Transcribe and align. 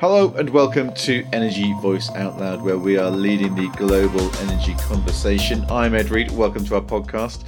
Hello 0.00 0.32
and 0.38 0.48
welcome 0.48 0.94
to 0.94 1.26
Energy 1.30 1.74
Voice 1.74 2.08
Out 2.12 2.40
Loud, 2.40 2.62
where 2.62 2.78
we 2.78 2.96
are 2.96 3.10
leading 3.10 3.54
the 3.54 3.68
global 3.76 4.34
energy 4.36 4.72
conversation. 4.76 5.62
I'm 5.68 5.94
Ed 5.94 6.08
Reed. 6.08 6.30
Welcome 6.30 6.64
to 6.64 6.76
our 6.76 6.80
podcast. 6.80 7.44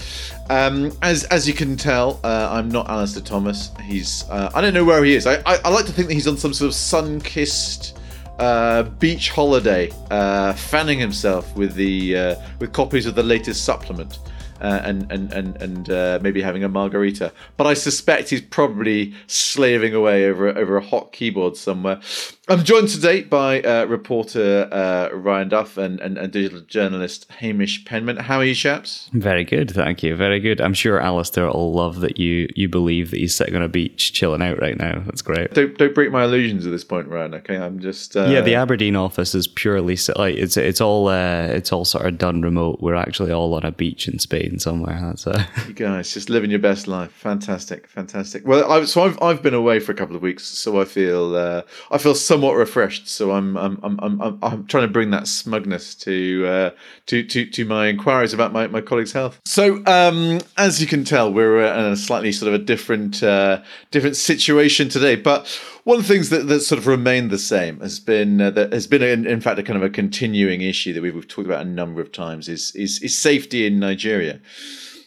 Um, 0.50 0.94
as 1.00 1.24
as 1.24 1.48
you 1.48 1.54
can 1.54 1.78
tell, 1.78 2.20
uh, 2.22 2.48
I'm 2.50 2.68
not 2.68 2.90
Alistair 2.90 3.22
Thomas. 3.22 3.70
He's 3.82 4.28
uh, 4.28 4.50
I 4.54 4.60
don't 4.60 4.74
know 4.74 4.84
where 4.84 5.02
he 5.02 5.14
is. 5.14 5.26
I, 5.26 5.36
I, 5.46 5.60
I 5.64 5.68
like 5.70 5.86
to 5.86 5.92
think 5.92 6.08
that 6.08 6.14
he's 6.14 6.28
on 6.28 6.36
some 6.36 6.52
sort 6.52 6.68
of 6.68 6.74
sun-kissed 6.74 7.98
uh, 8.38 8.82
beach 8.82 9.30
holiday, 9.30 9.90
uh, 10.10 10.52
fanning 10.52 10.98
himself 10.98 11.56
with 11.56 11.74
the 11.74 12.14
uh, 12.18 12.34
with 12.58 12.74
copies 12.74 13.06
of 13.06 13.14
the 13.14 13.22
latest 13.22 13.64
supplement. 13.64 14.18
Uh, 14.60 14.80
and 14.84 15.10
and 15.10 15.32
and 15.32 15.60
and 15.60 15.90
uh, 15.90 16.20
maybe 16.22 16.40
having 16.40 16.62
a 16.62 16.68
margarita. 16.68 17.32
But 17.56 17.66
I 17.66 17.74
suspect 17.74 18.28
he's 18.30 18.40
probably 18.40 19.12
slaving 19.26 19.92
away 19.92 20.26
over 20.26 20.50
over 20.50 20.76
a 20.76 20.80
hot 20.80 21.10
keyboard 21.10 21.56
somewhere. 21.56 22.00
I'm 22.48 22.64
joined 22.64 22.88
today 22.88 23.22
by 23.22 23.62
uh, 23.62 23.84
reporter 23.84 24.68
uh, 24.72 25.14
Ryan 25.14 25.48
Duff 25.48 25.76
and, 25.76 26.00
and, 26.00 26.18
and, 26.18 26.32
digital 26.32 26.60
journalist 26.62 27.30
Hamish 27.38 27.84
Penman. 27.84 28.16
How 28.16 28.38
are 28.38 28.44
you, 28.44 28.56
chaps? 28.56 29.08
Very 29.12 29.44
good, 29.44 29.70
thank 29.70 30.02
you. 30.02 30.16
Very 30.16 30.40
good. 30.40 30.60
I'm 30.60 30.74
sure 30.74 30.98
Alistair 30.98 31.46
will 31.46 31.72
love 31.72 32.00
that 32.00 32.18
you 32.18 32.48
you 32.56 32.68
believe 32.68 33.12
that 33.12 33.18
he's 33.18 33.32
sitting 33.32 33.54
on 33.54 33.62
a 33.62 33.68
beach 33.68 34.12
chilling 34.12 34.42
out 34.42 34.60
right 34.60 34.76
now. 34.76 35.04
That's 35.06 35.22
great. 35.22 35.54
Don't 35.54 35.78
don't 35.78 35.94
break 35.94 36.10
my 36.10 36.24
illusions 36.24 36.66
at 36.66 36.72
this 36.72 36.82
point, 36.82 37.06
Ryan. 37.06 37.34
Okay, 37.34 37.56
I'm 37.56 37.78
just 37.78 38.16
uh... 38.16 38.24
yeah. 38.24 38.40
The 38.40 38.56
Aberdeen 38.56 38.96
office 38.96 39.36
is 39.36 39.46
purely 39.46 39.96
like 40.16 40.34
it's 40.34 40.56
it's 40.56 40.80
all 40.80 41.06
uh, 41.06 41.44
it's 41.44 41.72
all 41.72 41.84
sort 41.84 42.06
of 42.06 42.18
done 42.18 42.42
remote. 42.42 42.80
We're 42.80 42.96
actually 42.96 43.30
all 43.30 43.54
on 43.54 43.64
a 43.64 43.70
beach 43.70 44.08
in 44.08 44.18
Spain 44.18 44.58
somewhere. 44.58 44.98
That's 45.00 45.28
uh... 45.28 45.44
you 45.68 45.74
guys 45.74 46.12
just 46.12 46.28
living 46.28 46.50
your 46.50 46.58
best 46.58 46.88
life. 46.88 47.12
Fantastic, 47.12 47.86
fantastic. 47.86 48.44
Well, 48.44 48.68
I, 48.68 48.84
so 48.84 49.04
I've 49.04 49.22
I've 49.22 49.42
been 49.44 49.54
away 49.54 49.78
for 49.78 49.92
a 49.92 49.94
couple 49.94 50.16
of 50.16 50.22
weeks, 50.22 50.42
so 50.42 50.80
I 50.80 50.86
feel 50.86 51.36
uh, 51.36 51.62
I 51.92 51.98
feel 51.98 52.16
somewhat 52.32 52.56
refreshed. 52.56 53.08
So 53.08 53.32
I'm 53.32 53.58
I'm 53.58 53.78
I'm 53.82 54.00
I'm, 54.00 54.38
I'm 54.42 54.66
trying 54.66 54.84
to 54.84 54.92
bring 54.92 55.10
that 55.10 55.28
smugness 55.28 55.94
to 55.96 56.46
uh, 56.46 56.70
to 57.06 57.22
to 57.24 57.44
to 57.44 57.64
my 57.66 57.88
inquiries 57.88 58.32
about 58.32 58.54
my, 58.54 58.66
my 58.68 58.80
colleagues' 58.80 59.12
health. 59.12 59.38
So 59.44 59.84
um, 59.84 60.40
as 60.56 60.80
you 60.80 60.86
can 60.86 61.04
tell, 61.04 61.30
we're 61.30 61.62
in 61.62 61.84
a 61.84 61.96
slightly 61.96 62.32
sort 62.32 62.48
of 62.48 62.58
a 62.58 62.64
different 62.64 63.22
uh, 63.22 63.62
different 63.90 64.16
situation 64.16 64.88
today, 64.88 65.16
but. 65.16 65.46
One 65.84 65.98
of 65.98 66.06
the 66.06 66.14
things 66.14 66.30
that, 66.30 66.46
that 66.46 66.60
sort 66.60 66.78
of 66.78 66.86
remained 66.86 67.32
the 67.32 67.38
same 67.38 67.80
has 67.80 67.98
been 67.98 68.40
uh, 68.40 68.52
that 68.52 68.72
has 68.72 68.86
been 68.86 69.02
in, 69.02 69.26
in, 69.26 69.40
fact 69.40 69.58
a 69.58 69.64
kind 69.64 69.76
of 69.76 69.82
a 69.82 69.90
continuing 69.90 70.60
issue 70.60 70.92
that 70.92 71.02
we've, 71.02 71.12
we've 71.12 71.26
talked 71.26 71.48
about 71.48 71.66
a 71.66 71.68
number 71.68 72.00
of 72.00 72.12
times 72.12 72.48
is 72.48 72.70
is, 72.76 73.02
is 73.02 73.18
safety 73.18 73.66
in 73.66 73.80
Nigeria. 73.80 74.38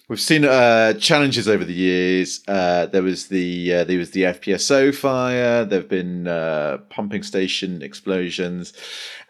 We've 0.07 0.21
seen 0.21 0.45
uh, 0.45 0.93
challenges 0.93 1.47
over 1.47 1.65
the 1.65 1.73
years. 1.73 2.43
Uh, 2.47 2.85
there 2.85 3.01
was 3.01 3.27
the 3.29 3.73
uh, 3.73 3.83
there 3.85 3.97
was 3.97 4.11
the 4.11 4.21
FPSO 4.21 4.93
fire. 4.93 5.65
There 5.65 5.79
have 5.79 5.89
been 5.89 6.27
uh, 6.27 6.77
pumping 6.91 7.23
station 7.23 7.81
explosions, 7.81 8.73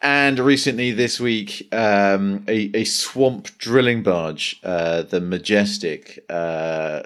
and 0.01 0.37
recently 0.37 0.91
this 0.91 1.17
week, 1.17 1.73
um, 1.73 2.43
a, 2.49 2.71
a 2.73 2.83
swamp 2.83 3.57
drilling 3.57 4.03
barge, 4.03 4.59
uh, 4.65 5.03
the 5.03 5.21
Majestic, 5.21 6.25
uh, 6.29 7.03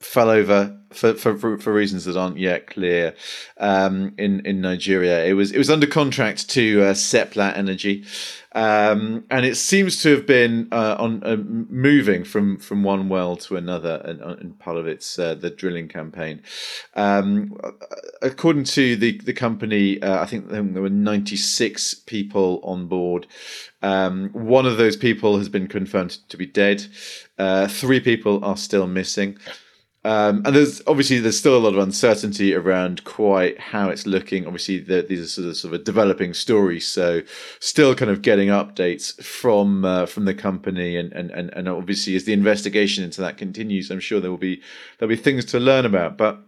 fell 0.00 0.30
over 0.30 0.76
for, 0.90 1.14
for, 1.14 1.58
for 1.58 1.72
reasons 1.72 2.06
that 2.06 2.16
aren't 2.16 2.38
yet 2.38 2.66
clear 2.66 3.14
um, 3.58 4.12
in 4.18 4.44
in 4.44 4.60
Nigeria. 4.60 5.24
It 5.24 5.34
was 5.34 5.52
it 5.52 5.58
was 5.58 5.70
under 5.70 5.86
contract 5.86 6.48
to 6.50 6.82
uh, 6.82 6.94
Seplat 6.94 7.56
Energy. 7.56 8.04
Um, 8.52 9.24
and 9.30 9.46
it 9.46 9.56
seems 9.56 10.02
to 10.02 10.10
have 10.10 10.26
been 10.26 10.66
uh, 10.72 10.96
on 10.98 11.22
uh, 11.22 11.36
moving 11.36 12.24
from 12.24 12.56
from 12.56 12.82
one 12.82 13.08
well 13.08 13.36
to 13.36 13.56
another, 13.56 14.02
and, 14.04 14.20
and 14.20 14.58
part 14.58 14.76
of 14.76 14.88
its 14.88 15.18
uh, 15.18 15.34
the 15.34 15.50
drilling 15.50 15.86
campaign. 15.86 16.42
Um, 16.96 17.56
according 18.22 18.64
to 18.64 18.96
the 18.96 19.18
the 19.18 19.32
company, 19.32 20.02
uh, 20.02 20.20
I 20.20 20.26
think 20.26 20.48
there 20.48 20.82
were 20.82 20.90
ninety 20.90 21.36
six 21.36 21.94
people 21.94 22.60
on 22.64 22.88
board. 22.88 23.28
Um, 23.82 24.30
one 24.32 24.66
of 24.66 24.78
those 24.78 24.96
people 24.96 25.38
has 25.38 25.48
been 25.48 25.68
confirmed 25.68 26.18
to 26.28 26.36
be 26.36 26.46
dead. 26.46 26.86
Uh, 27.38 27.68
three 27.68 28.00
people 28.00 28.44
are 28.44 28.56
still 28.56 28.88
missing. 28.88 29.38
Um, 30.02 30.42
and 30.46 30.56
there's 30.56 30.80
obviously 30.86 31.20
there's 31.20 31.38
still 31.38 31.56
a 31.56 31.60
lot 31.60 31.74
of 31.74 31.78
uncertainty 31.78 32.54
around 32.54 33.04
quite 33.04 33.60
how 33.60 33.90
it's 33.90 34.06
looking. 34.06 34.46
Obviously, 34.46 34.78
the, 34.78 35.02
these 35.02 35.20
are 35.20 35.28
sort 35.28 35.48
of, 35.48 35.56
sort 35.56 35.74
of 35.74 35.84
developing 35.84 36.32
stories, 36.32 36.88
so 36.88 37.20
still 37.58 37.94
kind 37.94 38.10
of 38.10 38.22
getting 38.22 38.48
updates 38.48 39.22
from 39.22 39.84
uh, 39.84 40.06
from 40.06 40.24
the 40.24 40.32
company, 40.32 40.96
and, 40.96 41.12
and 41.12 41.30
and 41.30 41.50
and 41.50 41.68
obviously 41.68 42.16
as 42.16 42.24
the 42.24 42.32
investigation 42.32 43.04
into 43.04 43.20
that 43.20 43.36
continues, 43.36 43.90
I'm 43.90 44.00
sure 44.00 44.20
there 44.20 44.30
will 44.30 44.38
be 44.38 44.62
there'll 44.98 45.10
be 45.10 45.16
things 45.16 45.44
to 45.46 45.60
learn 45.60 45.84
about. 45.84 46.16
But 46.16 46.40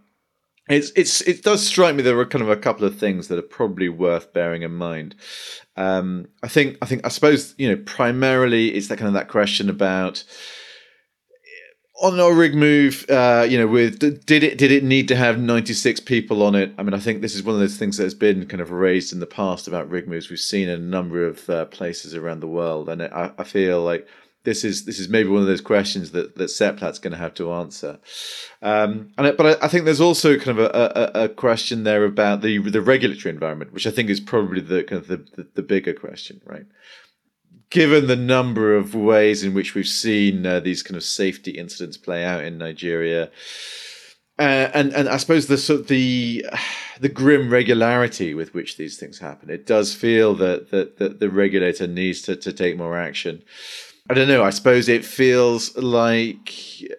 it's 0.68 0.90
it's 0.96 1.20
it 1.22 1.42
does 1.42 1.66
strike 1.66 1.94
me 1.94 2.02
there 2.02 2.18
are 2.18 2.24
kind 2.24 2.42
of 2.42 2.48
a 2.48 2.56
couple 2.56 2.86
of 2.86 2.98
things 2.98 3.28
that 3.28 3.38
are 3.38 3.42
probably 3.42 3.90
worth 3.90 4.32
bearing 4.32 4.62
in 4.62 4.72
mind. 4.72 5.14
Um, 5.76 6.28
I 6.42 6.48
think 6.48 6.78
I 6.80 6.86
think 6.86 7.04
I 7.04 7.08
suppose 7.08 7.54
you 7.58 7.68
know 7.68 7.82
primarily 7.84 8.68
it's 8.68 8.88
that 8.88 8.96
kind 8.96 9.08
of 9.08 9.14
that 9.14 9.28
question 9.28 9.68
about 9.68 10.24
on 12.02 12.18
our 12.18 12.34
rig 12.34 12.54
move, 12.54 13.06
uh, 13.08 13.46
you 13.48 13.56
know, 13.56 13.68
with 13.68 14.00
did 14.26 14.42
it 14.42 14.58
did 14.58 14.72
it 14.72 14.82
need 14.82 15.06
to 15.08 15.16
have 15.16 15.38
ninety 15.38 15.72
six 15.72 16.00
people 16.00 16.42
on 16.42 16.56
it? 16.56 16.74
I 16.76 16.82
mean, 16.82 16.94
I 16.94 16.98
think 16.98 17.22
this 17.22 17.36
is 17.36 17.44
one 17.44 17.54
of 17.54 17.60
those 17.60 17.78
things 17.78 17.96
that 17.96 18.02
has 18.02 18.14
been 18.14 18.44
kind 18.46 18.60
of 18.60 18.72
raised 18.72 19.12
in 19.12 19.20
the 19.20 19.26
past 19.26 19.68
about 19.68 19.88
rig 19.88 20.08
moves. 20.08 20.28
We've 20.28 20.38
seen 20.38 20.68
in 20.68 20.80
a 20.80 20.84
number 20.84 21.24
of 21.24 21.48
uh, 21.48 21.66
places 21.66 22.14
around 22.14 22.40
the 22.40 22.48
world, 22.48 22.88
and 22.88 23.02
I, 23.02 23.30
I, 23.38 23.44
feel 23.44 23.82
like 23.82 24.08
this 24.42 24.64
is 24.64 24.84
this 24.84 24.98
is 24.98 25.08
maybe 25.08 25.28
one 25.28 25.42
of 25.42 25.46
those 25.46 25.60
questions 25.60 26.10
that 26.10 26.34
that 26.36 26.50
Seplat's 26.50 26.98
going 26.98 27.12
to 27.12 27.18
have 27.18 27.34
to 27.34 27.52
answer. 27.52 28.00
Um, 28.60 29.12
and 29.16 29.28
it, 29.28 29.36
but 29.36 29.62
I, 29.62 29.66
I, 29.66 29.68
think 29.68 29.84
there's 29.84 30.00
also 30.00 30.36
kind 30.38 30.58
of 30.58 30.64
a, 30.74 31.12
a, 31.14 31.24
a, 31.24 31.28
question 31.28 31.84
there 31.84 32.04
about 32.04 32.40
the 32.40 32.58
the 32.58 32.82
regulatory 32.82 33.32
environment, 33.32 33.72
which 33.72 33.86
I 33.86 33.92
think 33.92 34.10
is 34.10 34.18
probably 34.18 34.60
the 34.60 34.82
kind 34.82 35.00
of 35.00 35.06
the, 35.06 35.18
the, 35.36 35.46
the 35.54 35.62
bigger 35.62 35.94
question, 35.94 36.40
right? 36.44 36.66
Given 37.72 38.06
the 38.06 38.16
number 38.16 38.76
of 38.76 38.94
ways 38.94 39.42
in 39.42 39.54
which 39.54 39.74
we've 39.74 39.88
seen 39.88 40.44
uh, 40.44 40.60
these 40.60 40.82
kind 40.82 40.96
of 40.96 41.02
safety 41.02 41.52
incidents 41.52 41.96
play 41.96 42.22
out 42.22 42.44
in 42.44 42.58
Nigeria, 42.58 43.30
uh, 44.38 44.68
and 44.74 44.92
and 44.92 45.08
I 45.08 45.16
suppose 45.16 45.46
the 45.46 45.58
sort 45.58 45.80
of 45.80 45.88
the 45.88 46.44
the 47.00 47.08
grim 47.08 47.50
regularity 47.50 48.34
with 48.34 48.54
which 48.54 48.76
these 48.76 48.98
things 48.98 49.18
happen, 49.18 49.50
it 49.50 49.66
does 49.66 49.94
feel 49.94 50.34
that 50.36 50.70
that, 50.70 50.98
that 50.98 51.18
the 51.18 51.30
regulator 51.30 51.86
needs 51.86 52.22
to, 52.22 52.36
to 52.36 52.52
take 52.52 52.76
more 52.76 52.98
action. 52.98 53.42
I 54.10 54.14
don't 54.14 54.28
know. 54.28 54.44
I 54.44 54.50
suppose 54.50 54.88
it 54.88 55.04
feels 55.04 55.76
like. 55.76 56.52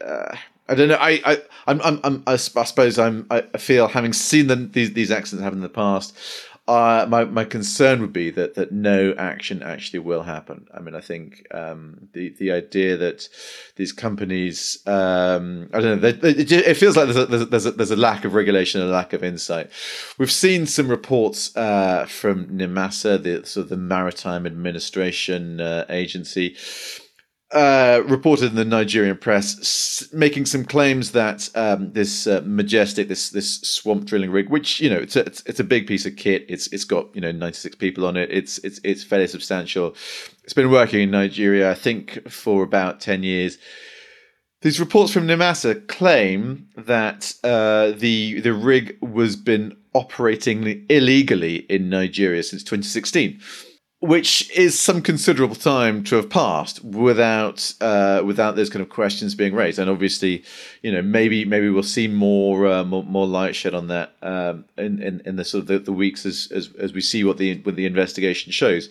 Uh, 0.03 0.35
I 0.69 0.75
don't 0.75 0.87
know. 0.87 0.95
I, 0.95 1.19
I, 1.25 1.37
I'm, 1.67 1.81
I'm, 1.81 1.99
I'm, 2.05 2.23
I 2.25 2.37
suppose 2.37 2.97
I'm. 2.97 3.27
I 3.29 3.41
feel 3.57 3.89
having 3.89 4.13
seen 4.13 4.47
them, 4.47 4.71
these 4.71 4.93
these 4.93 5.11
accidents 5.11 5.43
happen 5.43 5.59
in 5.59 5.63
the 5.63 5.69
past. 5.69 6.17
Uh, 6.65 7.05
my 7.09 7.25
my 7.25 7.43
concern 7.43 7.99
would 7.99 8.13
be 8.13 8.29
that 8.29 8.55
that 8.55 8.71
no 8.71 9.13
action 9.17 9.61
actually 9.61 9.99
will 9.99 10.23
happen. 10.23 10.65
I 10.73 10.79
mean, 10.79 10.95
I 10.95 11.01
think 11.01 11.45
um, 11.51 12.07
the 12.13 12.29
the 12.39 12.53
idea 12.53 12.95
that 12.95 13.27
these 13.75 13.91
companies, 13.91 14.81
um, 14.87 15.69
I 15.73 15.81
don't 15.81 16.01
know, 16.01 16.11
they, 16.11 16.13
they, 16.13 16.41
it 16.45 16.75
feels 16.75 16.95
like 16.95 17.09
there's 17.09 17.41
a, 17.41 17.45
there's 17.45 17.65
a, 17.65 17.71
there's 17.71 17.91
a 17.91 17.97
lack 17.97 18.23
of 18.23 18.33
regulation 18.33 18.79
and 18.79 18.89
a 18.89 18.93
lack 18.93 19.11
of 19.11 19.25
insight. 19.25 19.71
We've 20.17 20.31
seen 20.31 20.65
some 20.65 20.87
reports 20.87 21.53
uh, 21.57 22.05
from 22.05 22.45
NIMASA, 22.45 23.23
the 23.23 23.45
sort 23.45 23.65
of 23.65 23.69
the 23.69 23.75
Maritime 23.75 24.45
Administration 24.45 25.59
uh, 25.59 25.83
Agency, 25.89 26.55
uh, 27.53 28.01
reported 28.05 28.47
in 28.47 28.55
the 28.55 28.65
Nigerian 28.65 29.17
press, 29.17 29.59
s- 29.59 30.09
making 30.11 30.45
some 30.45 30.65
claims 30.65 31.11
that 31.11 31.49
um, 31.55 31.91
this 31.93 32.25
uh, 32.25 32.41
majestic, 32.45 33.07
this 33.07 33.29
this 33.29 33.61
swamp 33.61 34.05
drilling 34.05 34.31
rig, 34.31 34.49
which 34.49 34.79
you 34.79 34.89
know 34.89 34.97
it's 34.97 35.15
a, 35.15 35.21
it's, 35.21 35.43
it's 35.45 35.59
a 35.59 35.63
big 35.63 35.87
piece 35.87 36.05
of 36.05 36.15
kit. 36.15 36.45
It's 36.49 36.67
it's 36.67 36.83
got 36.83 37.13
you 37.15 37.21
know 37.21 37.31
ninety 37.31 37.57
six 37.57 37.75
people 37.75 38.05
on 38.05 38.17
it. 38.17 38.31
It's 38.31 38.57
it's 38.59 38.79
it's 38.83 39.03
fairly 39.03 39.27
substantial. 39.27 39.95
It's 40.43 40.53
been 40.53 40.71
working 40.71 41.01
in 41.01 41.11
Nigeria, 41.11 41.71
I 41.71 41.75
think, 41.75 42.29
for 42.29 42.63
about 42.63 42.99
ten 42.99 43.23
years. 43.23 43.57
These 44.61 44.79
reports 44.79 45.11
from 45.11 45.27
NIMASA 45.27 45.87
claim 45.87 46.69
that 46.75 47.35
uh, 47.43 47.91
the 47.91 48.39
the 48.41 48.53
rig 48.53 48.97
was 49.01 49.35
been 49.35 49.77
operating 49.93 50.85
illegally 50.89 51.57
in 51.69 51.89
Nigeria 51.89 52.41
since 52.41 52.63
2016 52.63 53.39
which 54.03 54.51
is 54.51 54.77
some 54.77 55.01
considerable 55.01 55.55
time 55.55 56.03
to 56.03 56.17
have 56.17 56.29
passed 56.29 56.83
without 56.83 57.73
uh, 57.79 58.21
without 58.25 58.57
those 58.57 58.69
kind 58.69 58.83
of 58.83 58.89
questions 58.89 59.33
being 59.33 59.55
raised. 59.55 59.79
And 59.79 59.89
obviously, 59.89 60.43
you 60.81 60.91
know, 60.91 61.01
maybe 61.01 61.45
maybe 61.45 61.69
we'll 61.69 61.83
see 61.83 62.09
more 62.09 62.67
uh, 62.67 62.83
more, 62.83 63.03
more, 63.05 63.25
light 63.25 63.55
shed 63.55 63.73
on 63.73 63.87
that 63.87 64.13
um, 64.21 64.65
in, 64.77 65.01
in, 65.01 65.21
in 65.25 65.37
the 65.37 65.45
sort 65.45 65.61
of 65.61 65.67
the, 65.67 65.79
the 65.79 65.93
weeks 65.93 66.25
as, 66.25 66.49
as 66.53 66.69
as 66.77 66.91
we 66.91 66.99
see 66.99 67.23
what 67.23 67.37
the 67.37 67.59
what 67.61 67.77
the 67.77 67.85
investigation 67.85 68.51
shows. 68.51 68.89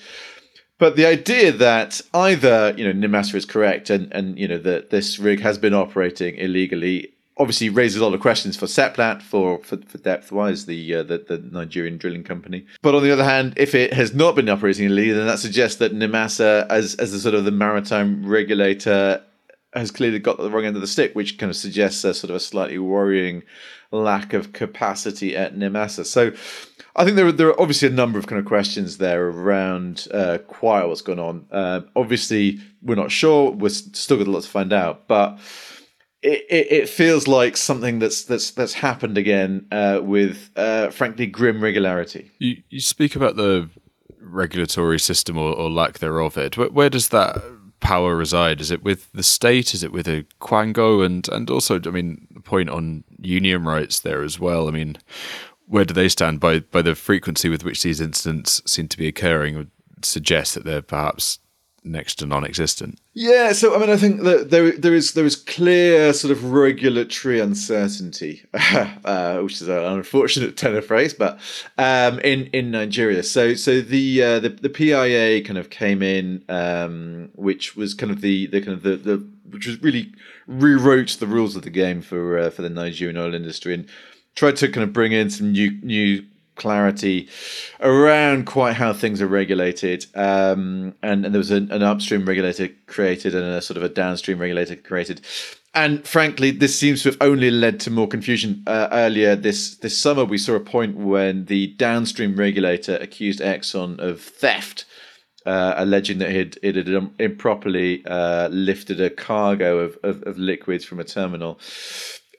But 0.79 0.97
the 0.97 1.05
idea 1.05 1.53
that 1.53 2.01
either 2.15 2.75
you 2.79 2.91
know 2.91 3.07
NIMASA 3.07 3.35
is 3.35 3.45
correct 3.45 3.91
and 3.91 4.11
and 4.15 4.39
you 4.39 4.49
know 4.49 4.59
that 4.61 4.89
this 4.89 5.19
rig 5.19 5.41
has 5.41 5.59
been 5.59 5.75
operating 5.75 6.37
illegally 6.37 7.13
obviously 7.43 7.69
raises 7.69 8.01
a 8.01 8.05
lot 8.05 8.15
of 8.15 8.21
questions 8.21 8.57
for 8.57 8.67
Seplat 8.67 9.21
for 9.21 9.59
for, 9.65 9.77
for 9.77 9.99
Depthwize, 9.99 10.67
the, 10.67 10.95
uh, 10.95 11.03
the 11.03 11.19
the 11.19 11.39
Nigerian 11.39 11.99
drilling 11.99 12.25
company. 12.25 12.65
But 12.81 12.95
on 12.95 13.03
the 13.03 13.13
other 13.13 13.25
hand, 13.25 13.55
if 13.57 13.75
it 13.75 13.93
has 13.93 14.15
not 14.15 14.37
been 14.37 14.49
operating 14.49 14.87
illegally, 14.87 15.19
then 15.19 15.27
that 15.27 15.41
suggests 15.41 15.77
that 15.79 15.93
NIMASA, 15.93 16.69
as 16.71 16.95
as 16.95 17.13
the 17.13 17.19
sort 17.19 17.35
of 17.35 17.45
the 17.45 17.51
maritime 17.51 18.25
regulator, 18.25 19.23
has 19.75 19.91
clearly 19.91 20.19
got 20.19 20.39
the 20.39 20.51
wrong 20.51 20.65
end 20.65 20.77
of 20.77 20.83
the 20.83 20.87
stick, 20.87 21.15
which 21.15 21.39
kind 21.39 21.51
of 21.51 21.57
suggests 21.57 22.05
a 22.05 22.15
sort 22.15 22.31
of 22.31 22.37
a 22.37 22.41
slightly 22.41 22.79
worrying 22.79 23.43
lack 23.91 24.33
of 24.33 24.53
capacity 24.53 25.37
at 25.37 25.55
NIMASA. 25.55 26.07
So 26.07 26.33
I 26.97 27.05
think 27.05 27.17
there 27.17 27.27
are, 27.27 27.33
there 27.33 27.49
are 27.49 27.61
obviously 27.61 27.89
a 27.89 27.93
number 27.93 28.19
of 28.19 28.27
kind 28.27 28.39
of 28.39 28.47
questions 28.47 28.99
there 28.99 29.29
around 29.29 30.07
uh, 30.13 30.39
quite 30.47 30.85
what's 30.85 31.03
going 31.03 31.19
on. 31.19 31.47
Uh, 31.51 31.81
obviously, 31.97 32.61
we're 32.83 32.95
not 32.95 33.11
sure. 33.11 33.51
We're 33.51 33.71
still 33.71 34.19
got 34.19 34.27
a 34.27 34.31
lot 34.31 34.43
to 34.45 34.49
find 34.49 34.73
out, 34.73 35.09
but 35.09 35.39
it, 36.23 36.73
it, 36.73 36.89
feels 36.89 37.27
like 37.27 37.57
something 37.57 37.99
that's 37.99 38.25
that's 38.25 38.53
that's 38.53 38.75
happened 38.75 39.19
again 39.19 39.67
uh, 39.73 40.01
with, 40.03 40.51
uh, 40.57 40.91
frankly, 40.91 41.27
grim 41.27 41.61
regularity. 41.61 42.31
You 42.39 42.63
you 42.71 42.81
speak 42.81 43.17
about 43.17 43.37
the 43.37 43.69
regulatory 44.21 45.01
system 45.01 45.37
or, 45.37 45.53
or 45.53 45.69
lack 45.71 45.99
thereof. 45.99 46.39
It 46.39 46.57
where, 46.57 46.71
where 46.71 46.91
does 46.91 47.09
that 47.09 47.43
power 47.81 48.15
reside? 48.17 48.61
Is 48.61 48.71
it 48.71 48.85
with 48.85 49.11
the 49.13 49.25
state? 49.25 49.75
Is 49.75 49.83
it 49.83 49.93
with 49.93 50.07
a 50.07 50.25
Quango? 50.41 51.05
And 51.05 51.29
and 51.29 51.51
also, 51.51 51.81
I 51.85 51.91
mean, 51.91 52.27
the 52.31 52.41
point 52.41 52.71
on 52.71 53.05
union 53.19 53.65
rights 53.65 54.01
there 54.01 54.23
as 54.23 54.39
well. 54.39 54.69
I 54.69 54.71
mean, 54.71 54.97
where 55.67 55.85
do 55.85 55.93
they 55.93 56.09
stand 56.09 56.41
by 56.41 56.61
by 56.61 56.83
the 56.83 56.95
frequency 56.95 57.49
with 57.49 57.65
which 57.65 57.83
these 57.83 58.01
incidents 58.01 58.63
seem 58.65 58.89
to 58.89 58.97
be 58.97 59.09
occurring? 59.09 59.57
Would 59.57 59.71
suggest 60.03 60.55
that 60.55 60.65
they're 60.65 60.83
perhaps 60.83 61.41
next 61.85 62.17
to 62.17 62.27
non-existent. 62.27 62.99
Yeah, 63.15 63.53
so 63.53 63.75
I 63.75 63.79
mean, 63.79 63.91
I 63.91 63.97
think 63.97 64.23
that 64.23 64.51
there 64.51 64.73
there 64.73 64.95
is 64.95 65.13
there 65.13 65.25
is 65.25 65.37
clear 65.37 66.13
sort 66.13 66.31
of 66.31 66.53
regulatory 66.53 67.41
uncertainty, 67.41 68.45
uh, 68.55 69.39
which 69.39 69.61
is 69.61 69.69
an 69.69 69.79
unfortunate 69.79 70.57
tenor 70.57 70.83
phrase, 70.83 71.15
but 71.15 71.39
um, 71.79 72.19
in 72.21 72.47
in 72.47 72.71
Nigeria. 72.71 73.23
So 73.23 73.55
so 73.55 73.81
the 73.81 74.23
uh, 74.23 74.41
the 74.41 74.51
the 74.51 74.71
PIA 74.71 75.43
kind 75.45 75.59
of 75.59 75.71
came 75.71 76.03
in, 76.03 76.45
um, 76.49 77.31
which 77.35 77.77
was 77.77 77.95
kind 77.95 78.13
of 78.13 78.21
the 78.21 78.47
the 78.47 78.61
kind 78.61 78.73
of 78.77 78.83
the, 78.83 78.97
the 78.97 79.29
which 79.51 79.67
was 79.67 79.83
really 79.83 80.13
rewrote 80.47 81.17
the 81.21 81.27
rules 81.27 81.57
of 81.57 81.63
the 81.63 81.71
game 81.71 82.03
for 82.03 82.39
uh, 82.39 82.51
for 82.51 82.63
the 82.63 82.71
Nigerian 82.71 83.17
oil 83.17 83.35
industry 83.35 83.75
and 83.75 83.89
tried 84.35 84.57
to 84.57 84.69
kind 84.69 84.85
of 84.85 84.93
bring 84.93 85.13
in 85.13 85.31
some 85.31 85.53
new 85.53 85.79
new 85.83 86.25
clarity 86.63 87.29
around 87.81 88.47
quite 88.47 88.75
how 88.75 88.93
things 88.93 89.21
are 89.21 89.27
regulated. 89.27 90.07
Um, 90.15 90.95
and, 91.03 91.25
and 91.27 91.35
there 91.35 91.39
was 91.39 91.51
an, 91.51 91.73
an, 91.73 91.83
upstream 91.83 92.25
regulator 92.25 92.69
created 92.87 93.35
and 93.35 93.45
a 93.45 93.61
sort 93.61 93.77
of 93.77 93.83
a 93.83 93.89
downstream 93.89 94.39
regulator 94.39 94.77
created. 94.77 95.23
And 95.75 96.07
frankly, 96.07 96.53
this 96.53 96.79
seems 96.79 97.03
to 97.03 97.09
have 97.09 97.19
only 97.21 97.51
led 97.51 97.81
to 97.81 97.91
more 97.91 98.07
confusion. 98.07 98.63
Uh, 98.67 98.89
earlier 98.93 99.35
this 99.35 99.77
this 99.79 99.99
summer, 99.99 100.25
we 100.25 100.39
saw 100.39 100.55
a 100.55 100.61
point 100.61 100.97
when 100.97 101.47
the 101.47 101.75
downstream 101.79 102.37
regulator 102.37 102.97
accused 102.99 103.41
Exxon 103.41 103.99
of 103.99 104.21
theft. 104.21 104.85
Uh, 105.45 105.75
alleging 105.77 106.19
that 106.19 106.31
it, 106.31 106.57
it 106.63 106.77
had 106.77 107.11
improperly 107.19 108.07
uh, 108.07 108.47
lifted 108.51 109.01
a 109.01 109.11
cargo 109.11 109.81
of, 109.81 109.99
of, 110.05 110.23
of 110.23 110.39
liquids 110.39 110.85
from 110.85 111.01
a 111.01 111.05
terminal 111.05 111.59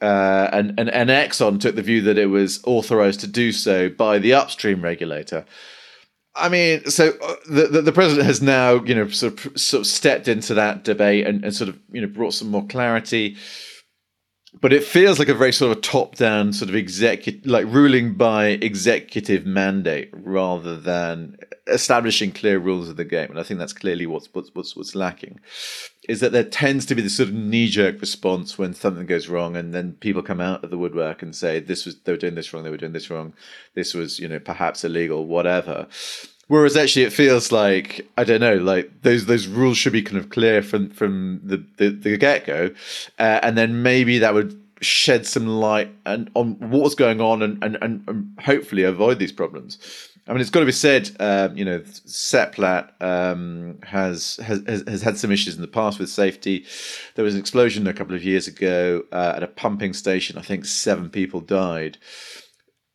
uh, 0.04 0.50
and, 0.52 0.80
and, 0.80 0.90
and 0.90 1.10
Exxon 1.10 1.60
took 1.60 1.76
the 1.76 1.82
view 1.82 2.02
that 2.02 2.18
it 2.18 2.28
was 2.28 2.62
authorized 2.66 3.22
to 3.22 3.28
do 3.28 3.52
so 3.52 3.90
by 3.90 4.20
the 4.20 4.34
upstream 4.34 4.82
regulator. 4.82 5.46
I 6.36 6.50
mean, 6.50 6.86
so 6.86 7.14
uh, 7.22 7.36
the, 7.48 7.68
the, 7.68 7.82
the 7.84 7.92
president 7.92 8.26
has 8.26 8.42
now, 8.42 8.84
you 8.84 8.96
know, 8.96 9.08
sort 9.08 9.46
of 9.46 9.60
sort 9.60 9.82
of 9.82 9.88
stepped 9.88 10.28
into 10.28 10.56
that 10.56 10.84
debate 10.84 11.26
and, 11.28 11.44
and 11.46 11.56
sort 11.56 11.70
of 11.70 11.80
you 11.92 12.02
know 12.02 12.08
brought 12.08 12.34
some 12.34 12.50
more 12.50 12.66
clarity 12.66 13.38
but 14.62 14.74
it 14.74 14.84
feels 14.84 15.20
like 15.20 15.30
a 15.30 15.34
very 15.34 15.52
sort 15.52 15.76
of 15.76 15.82
top 15.82 16.16
down 16.16 16.54
sort 16.54 16.70
of 16.70 16.76
executive 16.76 17.46
like 17.46 17.66
ruling 17.68 18.14
by 18.14 18.48
executive 18.48 19.46
mandate 19.46 20.10
rather 20.14 20.78
than 20.78 21.38
establishing 21.68 22.31
clear 22.31 22.60
rules 22.60 22.89
of 22.89 22.98
the 22.98 23.06
game 23.06 23.30
and 23.30 23.39
i 23.39 23.44
think 23.44 23.57
that's 23.57 23.74
clearly 23.74 24.06
what's 24.06 24.27
what's 24.33 24.75
what's, 24.75 24.95
lacking 24.95 25.39
is 26.10 26.19
that 26.19 26.33
there 26.33 26.44
tends 26.44 26.86
to 26.86 26.94
be 26.94 27.01
this 27.01 27.15
sort 27.15 27.30
of 27.30 27.36
knee 27.36 27.68
jerk 27.68 28.01
response 28.01 28.57
when 28.57 28.74
something 28.74 29.06
goes 29.06 29.30
wrong 29.30 29.56
and 29.56 29.74
then 29.74 29.94
people 29.94 30.21
come 30.21 30.42
out 30.42 30.63
of 30.63 30.69
the 30.69 30.77
woodwork 30.77 31.21
and 31.21 31.36
say 31.36 31.60
this 31.60 31.86
was 31.86 32.00
they 32.01 32.12
were 32.12 32.18
doing 32.18 32.36
this 32.36 32.54
wrong 32.54 32.63
they 32.63 32.69
were 32.69 32.77
doing 32.77 32.92
this 32.92 33.10
wrong 33.10 33.33
this 33.75 33.94
was 33.94 34.19
you 34.19 34.27
know 34.27 34.39
perhaps 34.39 34.83
illegal 34.83 35.25
whatever 35.25 35.88
Whereas 36.48 36.75
actually, 36.75 37.04
it 37.04 37.13
feels 37.13 37.51
like 37.51 38.07
I 38.18 38.24
don't 38.24 38.42
know, 38.42 38.57
like 38.57 39.01
those 39.01 39.25
those 39.25 39.48
rules 39.48 39.77
should 39.77 39.94
be 39.94 40.01
kind 40.01 40.18
of 40.18 40.30
clear 40.30 40.62
from 40.62 40.89
from 40.89 41.39
the 41.44 41.66
the, 41.77 41.89
the 41.89 42.18
get 42.18 42.45
go, 42.45 42.69
uh, 43.18 43.39
and 43.42 43.57
then 43.57 43.81
maybe 43.81 44.19
that 44.19 44.33
would 44.33 44.62
shed 44.81 45.25
some 45.25 45.48
light 45.48 45.89
and 46.06 46.30
on 46.36 46.56
what's 46.69 46.95
going 46.95 47.21
on 47.21 47.42
and 47.42 47.63
and 47.63 47.77
and 47.81 48.38
hopefully 48.44 48.83
avoid 48.83 49.19
these 49.19 49.31
problems. 49.31 49.80
I 50.28 50.31
mean, 50.31 50.40
it's 50.40 50.50
got 50.50 50.62
to 50.62 50.66
be 50.66 50.72
said, 50.72 51.12
um, 51.20 51.58
you 51.58 51.66
know, 51.66 51.80
Seplat 51.80 52.92
um, 53.02 53.80
has, 53.84 54.38
has 54.38 54.64
has 54.88 55.02
had 55.02 55.18
some 55.18 55.31
issues 55.31 55.56
in 55.56 55.62
the 55.62 55.68
past 55.68 56.00
with 56.00 56.10
safety. 56.10 56.66
There 57.16 57.25
was 57.25 57.34
an 57.34 57.42
explosion 57.42 57.88
a 57.88 57.94
couple 57.94 58.16
of 58.16 58.24
years 58.24 58.48
ago 58.48 59.04
uh, 59.12 59.34
at 59.36 59.44
a 59.44 59.48
pumping 59.48 59.94
station. 59.94 60.38
I 60.38 60.42
think 60.42 60.66
seven 60.66 61.10
people 61.10 61.42
died 61.42 61.98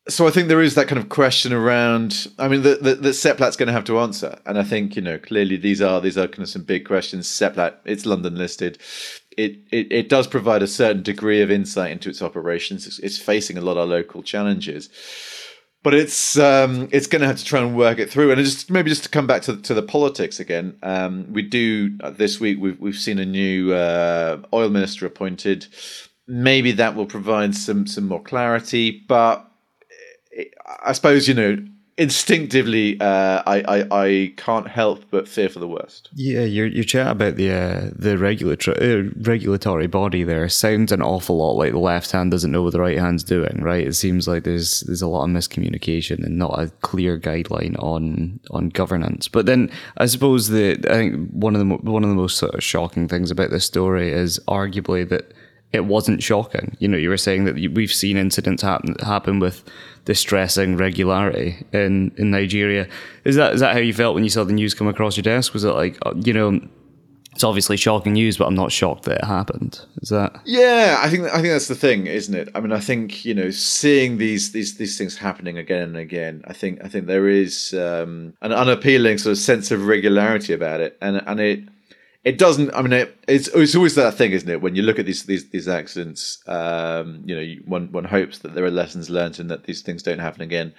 so 0.09 0.27
I 0.27 0.31
think 0.31 0.47
there 0.47 0.61
is 0.61 0.75
that 0.75 0.87
kind 0.87 0.99
of 0.99 1.09
question 1.09 1.53
around. 1.53 2.27
I 2.37 2.47
mean, 2.47 2.63
that 2.63 2.83
that 2.83 3.01
Seplat's 3.01 3.55
going 3.55 3.67
to 3.67 3.73
have 3.73 3.85
to 3.85 3.99
answer, 3.99 4.39
and 4.45 4.57
I 4.57 4.63
think 4.63 4.95
you 4.95 5.01
know 5.01 5.17
clearly 5.17 5.55
these 5.55 5.81
are 5.81 6.01
these 6.01 6.17
are 6.17 6.27
kind 6.27 6.43
of 6.43 6.49
some 6.49 6.63
big 6.63 6.85
questions. 6.85 7.27
Seplat, 7.27 7.75
it's 7.85 8.05
London 8.05 8.35
listed. 8.35 8.79
It, 9.37 9.59
it 9.71 9.91
it 9.91 10.09
does 10.09 10.27
provide 10.27 10.63
a 10.63 10.67
certain 10.67 11.03
degree 11.03 11.41
of 11.41 11.51
insight 11.51 11.91
into 11.91 12.09
its 12.09 12.21
operations. 12.21 12.87
It's, 12.87 12.99
it's 12.99 13.17
facing 13.17 13.57
a 13.57 13.61
lot 13.61 13.77
of 13.77 13.89
local 13.89 14.23
challenges, 14.23 14.89
but 15.83 15.93
it's 15.93 16.37
um, 16.37 16.89
it's 16.91 17.07
going 17.07 17.21
to 17.21 17.27
have 17.27 17.37
to 17.37 17.45
try 17.45 17.61
and 17.61 17.75
work 17.75 17.99
it 17.99 18.09
through. 18.09 18.31
And 18.31 18.43
just 18.43 18.69
maybe 18.69 18.89
just 18.89 19.03
to 19.03 19.09
come 19.09 19.27
back 19.27 19.41
to 19.43 19.57
to 19.57 19.73
the 19.73 19.81
politics 19.81 20.39
again, 20.39 20.77
um, 20.83 21.31
we 21.31 21.41
do 21.41 21.97
uh, 22.01 22.09
this 22.09 22.39
week. 22.39 22.57
We've 22.59 22.79
we've 22.79 22.97
seen 22.97 23.19
a 23.19 23.25
new 23.25 23.73
uh, 23.73 24.41
oil 24.53 24.69
minister 24.69 25.05
appointed. 25.05 25.67
Maybe 26.27 26.73
that 26.73 26.95
will 26.95 27.05
provide 27.05 27.55
some 27.55 27.87
some 27.87 28.07
more 28.07 28.21
clarity, 28.21 29.03
but 29.07 29.49
I 30.83 30.91
suppose 30.93 31.27
you 31.27 31.33
know 31.33 31.57
instinctively, 31.99 32.99
uh, 32.99 33.43
I, 33.45 33.61
I 33.67 34.05
I 34.05 34.33
can't 34.37 34.67
help 34.67 35.03
but 35.11 35.27
fear 35.27 35.49
for 35.49 35.59
the 35.59 35.67
worst. 35.67 36.09
Yeah, 36.13 36.43
your 36.43 36.65
your 36.65 36.85
chat 36.85 37.11
about 37.11 37.35
the 37.35 37.51
uh, 37.51 37.89
the 37.93 38.17
regulatory 38.17 38.77
uh, 38.77 39.09
regulatory 39.17 39.87
body 39.87 40.23
there 40.23 40.47
sounds 40.49 40.91
an 40.91 41.01
awful 41.01 41.37
lot 41.37 41.57
like 41.57 41.73
the 41.73 41.79
left 41.79 42.11
hand 42.11 42.31
doesn't 42.31 42.51
know 42.51 42.63
what 42.63 42.73
the 42.73 42.79
right 42.79 42.97
hand's 42.97 43.23
doing. 43.23 43.61
Right? 43.61 43.85
It 43.85 43.95
seems 43.95 44.27
like 44.27 44.43
there's 44.43 44.81
there's 44.81 45.01
a 45.01 45.07
lot 45.07 45.25
of 45.25 45.29
miscommunication 45.29 46.25
and 46.25 46.37
not 46.37 46.57
a 46.57 46.71
clear 46.81 47.19
guideline 47.19 47.77
on 47.83 48.39
on 48.49 48.69
governance. 48.69 49.27
But 49.27 49.45
then 49.45 49.69
I 49.97 50.05
suppose 50.05 50.49
that 50.49 50.89
I 50.89 50.95
think 50.95 51.29
one 51.31 51.55
of 51.55 51.59
the 51.59 51.75
one 51.91 52.03
of 52.03 52.09
the 52.09 52.15
most 52.15 52.37
sort 52.37 52.55
of 52.55 52.63
shocking 52.63 53.07
things 53.07 53.29
about 53.29 53.51
this 53.51 53.65
story 53.65 54.11
is 54.11 54.39
arguably 54.47 55.07
that 55.09 55.33
it 55.71 55.85
wasn't 55.85 56.23
shocking. 56.23 56.75
You 56.79 56.87
know, 56.87 56.97
you 56.97 57.09
were 57.09 57.17
saying 57.17 57.45
that 57.45 57.55
we've 57.55 57.93
seen 57.93 58.17
incidents 58.17 58.63
happen 58.63 58.95
happen 59.01 59.39
with 59.39 59.63
distressing 60.05 60.77
regularity 60.77 61.65
in 61.71 62.11
in 62.17 62.31
Nigeria. 62.31 62.87
Is 63.23 63.35
that 63.35 63.53
is 63.53 63.59
that 63.59 63.73
how 63.73 63.79
you 63.79 63.93
felt 63.93 64.15
when 64.15 64.23
you 64.23 64.29
saw 64.29 64.43
the 64.43 64.53
news 64.53 64.73
come 64.73 64.87
across 64.87 65.15
your 65.17 65.23
desk? 65.23 65.53
Was 65.53 65.63
it 65.63 65.71
like 65.71 65.97
uh, 66.05 66.13
you 66.15 66.33
know? 66.33 66.59
It's 67.35 67.43
obviously 67.43 67.77
shocking 67.77 68.13
news, 68.13 68.37
but 68.37 68.47
I'm 68.47 68.55
not 68.55 68.69
shocked 68.69 69.03
that 69.03 69.19
it 69.19 69.23
happened. 69.23 69.79
Is 70.01 70.09
that? 70.09 70.41
Yeah, 70.43 70.99
I 70.99 71.09
think 71.09 71.25
I 71.27 71.35
think 71.35 71.53
that's 71.53 71.69
the 71.69 71.75
thing, 71.75 72.07
isn't 72.07 72.33
it? 72.33 72.49
I 72.53 72.59
mean, 72.59 72.73
I 72.73 72.81
think 72.81 73.23
you 73.23 73.33
know, 73.33 73.49
seeing 73.51 74.17
these 74.17 74.51
these 74.51 74.75
these 74.77 74.97
things 74.97 75.15
happening 75.15 75.57
again 75.57 75.83
and 75.83 75.97
again, 75.97 76.41
I 76.47 76.53
think 76.53 76.83
I 76.83 76.89
think 76.89 77.05
there 77.05 77.29
is 77.29 77.73
um, 77.75 78.33
an 78.41 78.51
unappealing 78.51 79.19
sort 79.19 79.31
of 79.31 79.37
sense 79.37 79.71
of 79.71 79.85
regularity 79.85 80.51
about 80.51 80.81
it, 80.81 80.97
and 81.01 81.21
and 81.27 81.39
it 81.39 81.59
it 82.23 82.37
doesn't. 82.37 82.73
I 82.73 82.81
mean, 82.81 82.93
it, 82.93 83.17
it's 83.27 83.47
it's 83.49 83.75
always 83.75 83.95
that 83.95 84.15
thing, 84.15 84.33
isn't 84.33 84.49
it? 84.49 84.61
When 84.61 84.75
you 84.75 84.81
look 84.81 84.99
at 84.99 85.05
these 85.05 85.23
these 85.23 85.49
these 85.49 85.67
accidents, 85.67 86.43
um, 86.47 87.23
you 87.25 87.35
know, 87.35 87.55
one 87.65 87.91
one 87.91 88.03
hopes 88.03 88.39
that 88.39 88.55
there 88.55 88.65
are 88.65 88.71
lessons 88.71 89.09
learned 89.09 89.39
and 89.39 89.49
that 89.49 89.63
these 89.63 89.81
things 89.81 90.03
don't 90.03 90.19
happen 90.19 90.41
again. 90.41 90.73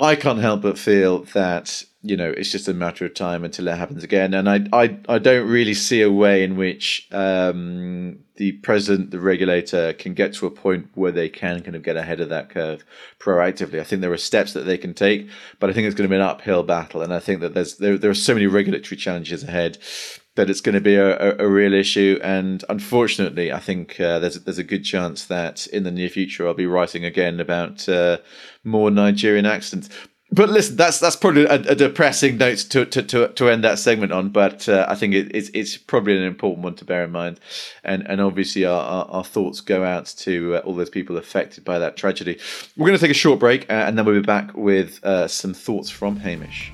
I 0.00 0.14
can't 0.14 0.38
help 0.38 0.62
but 0.62 0.78
feel 0.78 1.24
that 1.34 1.82
you 2.02 2.16
know 2.16 2.30
it's 2.30 2.52
just 2.52 2.68
a 2.68 2.74
matter 2.74 3.04
of 3.04 3.14
time 3.14 3.44
until 3.44 3.68
it 3.68 3.76
happens 3.76 4.02
again, 4.02 4.34
and 4.34 4.48
I 4.48 4.66
I, 4.72 4.98
I 5.08 5.18
don't 5.18 5.48
really 5.48 5.74
see 5.74 6.02
a 6.02 6.10
way 6.10 6.42
in 6.42 6.56
which 6.56 7.08
um, 7.12 8.18
the 8.36 8.52
president, 8.52 9.12
the 9.12 9.20
regulator, 9.20 9.92
can 9.92 10.14
get 10.14 10.34
to 10.34 10.46
a 10.46 10.50
point 10.50 10.88
where 10.94 11.12
they 11.12 11.28
can 11.28 11.62
kind 11.62 11.76
of 11.76 11.82
get 11.82 11.96
ahead 11.96 12.20
of 12.20 12.28
that 12.30 12.50
curve 12.50 12.84
proactively. 13.20 13.80
I 13.80 13.84
think 13.84 14.00
there 14.00 14.12
are 14.12 14.16
steps 14.16 14.52
that 14.52 14.66
they 14.66 14.78
can 14.78 14.94
take, 14.94 15.28
but 15.60 15.70
I 15.70 15.72
think 15.72 15.86
it's 15.86 15.96
going 15.96 16.08
to 16.08 16.12
be 16.12 16.20
an 16.20 16.22
uphill 16.22 16.64
battle, 16.64 17.02
and 17.02 17.14
I 17.14 17.20
think 17.20 17.40
that 17.40 17.54
there's 17.54 17.76
there 17.76 17.96
there 17.96 18.10
are 18.10 18.14
so 18.14 18.34
many 18.34 18.46
regulatory 18.46 18.96
challenges 18.96 19.44
ahead 19.44 19.78
that 20.38 20.48
it's 20.48 20.60
going 20.60 20.76
to 20.76 20.80
be 20.80 20.94
a, 20.94 21.36
a, 21.38 21.48
real 21.48 21.74
issue. 21.74 22.18
And 22.22 22.64
unfortunately, 22.68 23.52
I 23.52 23.58
think 23.58 24.00
uh, 24.00 24.20
there's 24.20 24.40
there's 24.44 24.58
a 24.58 24.64
good 24.64 24.84
chance 24.84 25.26
that 25.26 25.66
in 25.66 25.82
the 25.82 25.90
near 25.90 26.08
future 26.08 26.46
I'll 26.46 26.54
be 26.54 26.66
writing 26.66 27.04
again 27.04 27.40
about 27.40 27.88
uh, 27.88 28.18
more 28.64 28.90
Nigerian 28.90 29.46
accidents. 29.46 29.90
But 30.30 30.50
listen, 30.50 30.76
that's 30.76 31.00
that's 31.00 31.16
probably 31.16 31.44
a, 31.44 31.54
a 31.54 31.74
depressing 31.74 32.36
note 32.36 32.58
to, 32.70 32.84
to, 32.84 33.02
to, 33.02 33.28
to 33.28 33.48
end 33.48 33.64
that 33.64 33.78
segment 33.78 34.12
on. 34.12 34.28
But 34.28 34.68
uh, 34.68 34.86
I 34.88 34.94
think 34.94 35.14
it, 35.14 35.34
it's 35.34 35.50
it's 35.54 35.76
probably 35.76 36.16
an 36.16 36.22
important 36.22 36.62
one 36.62 36.74
to 36.76 36.84
bear 36.84 37.02
in 37.02 37.10
mind, 37.10 37.40
and 37.82 38.06
and 38.08 38.20
obviously 38.20 38.64
our, 38.64 38.80
our, 38.80 39.04
our 39.06 39.24
thoughts 39.24 39.60
go 39.60 39.84
out 39.84 40.06
to 40.18 40.56
uh, 40.56 40.58
all 40.60 40.74
those 40.74 40.90
people 40.90 41.16
affected 41.16 41.64
by 41.64 41.78
that 41.78 41.96
tragedy. 41.96 42.38
We're 42.76 42.86
going 42.86 42.98
to 42.98 43.04
take 43.04 43.10
a 43.10 43.14
short 43.14 43.40
break, 43.40 43.68
uh, 43.70 43.72
and 43.72 43.98
then 43.98 44.04
we'll 44.04 44.20
be 44.20 44.26
back 44.26 44.54
with 44.54 45.02
uh, 45.02 45.26
some 45.28 45.54
thoughts 45.54 45.90
from 45.90 46.16
Hamish. 46.16 46.72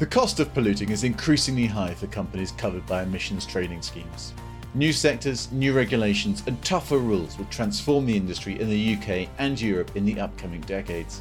The 0.00 0.06
cost 0.06 0.40
of 0.40 0.54
polluting 0.54 0.88
is 0.88 1.04
increasingly 1.04 1.66
high 1.66 1.92
for 1.92 2.06
companies 2.06 2.52
covered 2.52 2.86
by 2.86 3.02
emissions 3.02 3.44
trading 3.44 3.82
schemes. 3.82 4.32
New 4.72 4.94
sectors, 4.94 5.52
new 5.52 5.74
regulations, 5.74 6.42
and 6.46 6.64
tougher 6.64 6.96
rules 6.96 7.36
will 7.36 7.44
transform 7.50 8.06
the 8.06 8.16
industry 8.16 8.58
in 8.58 8.70
the 8.70 8.94
UK 8.94 9.28
and 9.36 9.60
Europe 9.60 9.94
in 9.96 10.06
the 10.06 10.18
upcoming 10.18 10.62
decades. 10.62 11.20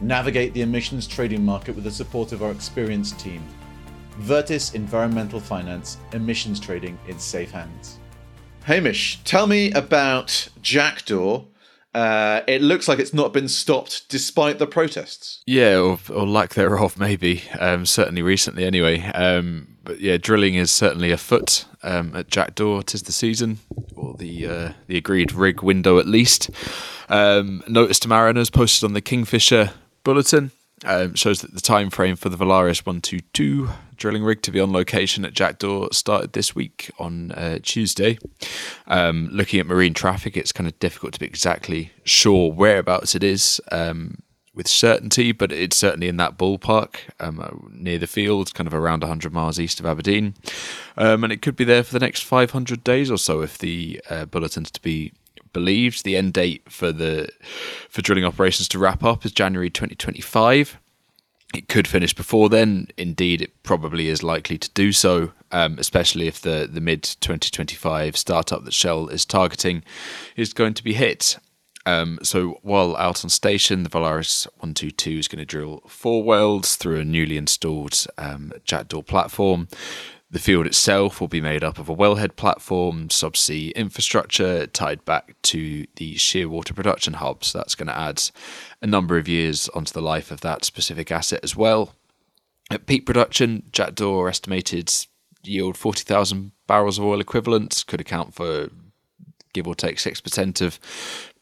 Navigate 0.00 0.54
the 0.54 0.62
emissions 0.62 1.06
trading 1.06 1.44
market 1.44 1.74
with 1.74 1.84
the 1.84 1.90
support 1.90 2.32
of 2.32 2.42
our 2.42 2.50
experienced 2.50 3.20
team. 3.20 3.44
Vertis 4.20 4.74
Environmental 4.74 5.38
Finance, 5.38 5.98
emissions 6.14 6.58
trading 6.58 6.98
in 7.06 7.18
safe 7.18 7.50
hands. 7.50 7.98
Hamish, 8.62 9.22
tell 9.24 9.46
me 9.46 9.70
about 9.72 10.48
Jackdaw. 10.62 11.42
Uh, 11.94 12.42
it 12.48 12.60
looks 12.60 12.88
like 12.88 12.98
it's 12.98 13.14
not 13.14 13.32
been 13.32 13.48
stopped 13.48 14.08
despite 14.08 14.58
the 14.58 14.66
protests. 14.66 15.42
Yeah, 15.46 15.78
or, 15.78 15.98
or 16.12 16.26
lack 16.26 16.54
thereof, 16.54 16.98
maybe. 16.98 17.42
Um, 17.58 17.86
certainly 17.86 18.22
recently, 18.22 18.64
anyway. 18.64 19.00
Um, 19.00 19.76
but 19.84 20.00
yeah, 20.00 20.16
drilling 20.16 20.54
is 20.56 20.70
certainly 20.70 21.12
afoot 21.12 21.66
um, 21.82 22.16
at 22.16 22.28
Jackdaw. 22.28 22.80
Tis 22.82 23.02
the 23.02 23.12
season, 23.12 23.58
or 23.94 24.14
the 24.14 24.46
uh, 24.46 24.72
the 24.86 24.96
agreed 24.96 25.32
rig 25.32 25.62
window 25.62 25.98
at 25.98 26.06
least. 26.06 26.50
Um, 27.08 27.62
notice 27.68 27.98
to 28.00 28.08
mariners 28.08 28.50
posted 28.50 28.86
on 28.86 28.94
the 28.94 29.00
Kingfisher 29.00 29.70
bulletin 30.02 30.50
um, 30.84 31.14
shows 31.14 31.40
that 31.40 31.54
the 31.54 31.60
time 31.60 31.90
frame 31.90 32.16
for 32.16 32.28
the 32.28 32.36
Valaris 32.36 32.84
122 32.86 33.68
drilling 33.96 34.24
rig 34.24 34.42
to 34.42 34.50
be 34.50 34.60
on 34.60 34.72
location 34.72 35.24
at 35.24 35.32
Jackdaw 35.32 35.88
started 35.92 36.32
this 36.32 36.54
week 36.54 36.90
on 36.98 37.32
uh, 37.32 37.58
Tuesday. 37.62 38.18
Um, 38.86 39.28
looking 39.32 39.60
at 39.60 39.66
marine 39.66 39.94
traffic, 39.94 40.36
it's 40.36 40.52
kind 40.52 40.66
of 40.66 40.78
difficult 40.78 41.14
to 41.14 41.20
be 41.20 41.26
exactly 41.26 41.92
sure 42.04 42.52
whereabouts 42.52 43.14
it 43.14 43.22
is 43.22 43.60
um, 43.72 44.18
with 44.54 44.68
certainty, 44.68 45.32
but 45.32 45.50
it's 45.52 45.76
certainly 45.76 46.08
in 46.08 46.16
that 46.18 46.38
ballpark 46.38 46.96
um, 47.20 47.40
uh, 47.40 47.48
near 47.70 47.98
the 47.98 48.06
field, 48.06 48.54
kind 48.54 48.66
of 48.66 48.74
around 48.74 49.00
100 49.00 49.32
miles 49.32 49.58
east 49.58 49.80
of 49.80 49.86
Aberdeen. 49.86 50.34
Um, 50.96 51.24
and 51.24 51.32
it 51.32 51.42
could 51.42 51.56
be 51.56 51.64
there 51.64 51.82
for 51.82 51.92
the 51.92 52.04
next 52.04 52.22
500 52.22 52.84
days 52.84 53.10
or 53.10 53.18
so 53.18 53.40
if 53.40 53.58
the 53.58 54.00
uh, 54.08 54.26
bulletin's 54.26 54.70
to 54.72 54.82
be 54.82 55.12
believed. 55.54 56.04
The 56.04 56.16
end 56.16 56.34
date 56.34 56.70
for 56.70 56.92
the 56.92 57.30
for 57.88 58.02
drilling 58.02 58.26
operations 58.26 58.68
to 58.68 58.78
wrap 58.78 59.02
up 59.02 59.24
is 59.24 59.32
January 59.32 59.70
2025. 59.70 60.78
It 61.54 61.68
could 61.68 61.88
finish 61.88 62.12
before 62.12 62.48
then. 62.48 62.88
Indeed, 62.98 63.40
it 63.40 63.62
probably 63.62 64.08
is 64.08 64.22
likely 64.22 64.58
to 64.58 64.68
do 64.70 64.92
so, 64.92 65.32
um, 65.52 65.78
especially 65.78 66.26
if 66.26 66.40
the, 66.40 66.68
the 66.70 66.80
mid 66.80 67.02
2025 67.04 68.16
startup 68.16 68.64
that 68.64 68.74
Shell 68.74 69.08
is 69.08 69.24
targeting 69.24 69.84
is 70.36 70.52
going 70.52 70.74
to 70.74 70.84
be 70.84 70.94
hit. 70.94 71.38
Um, 71.86 72.18
so 72.22 72.58
while 72.62 72.96
out 72.96 73.24
on 73.24 73.30
station, 73.30 73.82
the 73.82 73.90
Valaris 73.90 74.46
122 74.56 75.18
is 75.18 75.28
going 75.28 75.38
to 75.38 75.44
drill 75.44 75.82
four 75.86 76.22
wells 76.22 76.76
through 76.76 77.00
a 77.00 77.04
newly 77.04 77.36
installed 77.36 78.06
um, 78.16 78.52
Jackdaw 78.64 79.02
platform. 79.02 79.68
The 80.34 80.40
field 80.40 80.66
itself 80.66 81.20
will 81.20 81.28
be 81.28 81.40
made 81.40 81.62
up 81.62 81.78
of 81.78 81.88
a 81.88 81.94
wellhead 81.94 82.34
platform, 82.34 83.06
subsea 83.06 83.72
infrastructure 83.76 84.66
tied 84.66 85.04
back 85.04 85.36
to 85.42 85.86
the 85.94 86.16
shearwater 86.16 86.74
production 86.74 87.12
hub. 87.12 87.44
So 87.44 87.58
that's 87.58 87.76
going 87.76 87.86
to 87.86 87.96
add 87.96 88.20
a 88.82 88.86
number 88.88 89.16
of 89.16 89.28
years 89.28 89.68
onto 89.68 89.92
the 89.92 90.02
life 90.02 90.32
of 90.32 90.40
that 90.40 90.64
specific 90.64 91.12
asset 91.12 91.38
as 91.44 91.54
well. 91.54 91.94
At 92.68 92.86
peak 92.86 93.06
production, 93.06 93.62
Jackdaw 93.70 94.24
estimated 94.26 94.92
yield 95.44 95.76
40,000 95.76 96.50
barrels 96.66 96.98
of 96.98 97.04
oil 97.04 97.20
equivalent, 97.20 97.84
could 97.86 98.00
account 98.00 98.34
for 98.34 98.70
give 99.52 99.68
or 99.68 99.76
take 99.76 99.98
6% 99.98 100.60
of 100.60 100.80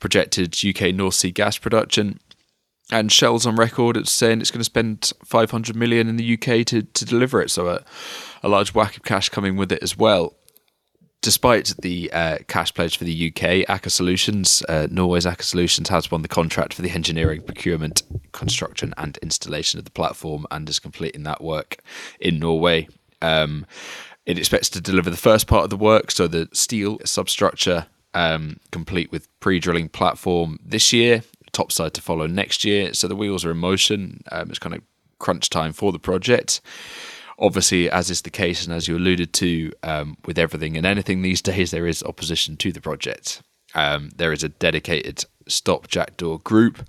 projected 0.01 0.55
UK 0.63 0.95
North 0.95 1.15
Sea 1.15 1.31
gas 1.31 1.57
production 1.57 2.21
and 2.91 3.11
Shell's 3.11 3.47
on 3.47 3.57
record 3.57 3.97
it's 3.97 4.13
saying 4.13 4.41
it's 4.41 4.51
going 4.51 4.61
to 4.61 4.65
spend 4.65 5.13
500 5.25 5.77
million 5.77 6.09
in 6.09 6.17
the 6.17 6.35
UK 6.35 6.65
to, 6.67 6.83
to 6.83 7.05
deliver 7.05 7.41
it. 7.41 7.51
So 7.51 7.69
a, 7.69 7.83
a 8.43 8.49
large 8.49 8.75
whack 8.75 8.97
of 8.97 9.03
cash 9.03 9.29
coming 9.29 9.57
with 9.57 9.73
it 9.73 9.83
as 9.83 9.97
well. 9.97 10.35
Despite 11.21 11.75
the 11.81 12.13
uh, 12.13 12.39
cash 12.49 12.75
pledge 12.75 12.97
for 12.97 13.05
the 13.05 13.29
UK, 13.29 13.65
Aker 13.69 13.93
Solutions, 13.93 14.65
uh, 14.69 14.89
Norway's 14.91 15.25
Aker 15.25 15.43
Solutions, 15.43 15.89
has 15.89 16.11
won 16.11 16.23
the 16.23 16.29
contract 16.29 16.75
for 16.75 16.83
the 16.83 16.91
engineering, 16.91 17.43
procurement, 17.43 18.03
construction, 18.33 18.93
and 18.99 19.19
installation 19.19 19.79
of 19.79 19.85
the 19.85 19.93
platform 19.93 20.47
and 20.51 20.69
is 20.69 20.81
completing 20.81 21.23
that 21.23 21.41
work 21.41 21.77
in 22.19 22.41
Norway. 22.41 22.89
Um, 23.21 23.67
it 24.27 24.37
expects 24.37 24.69
to 24.71 24.81
deliver 24.81 25.11
the 25.11 25.17
first 25.17 25.47
part 25.47 25.63
of 25.63 25.71
the 25.71 25.77
work, 25.77 26.11
so 26.11 26.27
the 26.27 26.49
steel 26.53 26.99
substructure, 27.05 27.87
um, 28.15 28.59
complete 28.73 29.13
with 29.13 29.29
pre 29.39 29.61
drilling 29.61 29.89
platform 29.89 30.59
this 30.65 30.93
year 30.93 31.23
topside 31.53 31.95
to 31.95 32.01
follow 32.01 32.27
next 32.27 32.65
year. 32.65 32.95
So 32.95 33.09
the 33.09 33.17
wheels 33.17 33.45
are 33.45 33.51
in 33.51 33.59
motion. 33.59 34.23
Um, 34.33 34.51
it's 34.51 34.59
kind 34.59 34.75
of 34.75 34.83
crunch 35.19 35.51
time 35.51 35.73
for 35.73 35.93
the 35.93 35.99
project. 35.99 36.61
Obviously, 37.39 37.91
as 37.91 38.11
is 38.11 38.23
the 38.23 38.31
case, 38.31 38.65
and 38.65 38.75
as 38.75 38.87
you 38.87 38.97
alluded 38.97 39.33
to, 39.35 39.73
um, 39.83 40.17
with 40.27 40.39
everything 40.39 40.77
and 40.77 40.87
anything 40.87 41.23
these 41.23 41.43
days, 41.43 41.71
there 41.71 41.87
is 41.87 42.03
opposition 42.03 42.57
to 42.59 42.73
the 42.73 42.81
project. 42.81 43.43
Um, 43.75 44.11
there 44.17 44.33
is 44.33 44.45
a 44.45 44.49
dedicated 44.49 45.25
Stop 45.49 45.89
Jackdaw 45.89 46.39
group, 46.39 46.87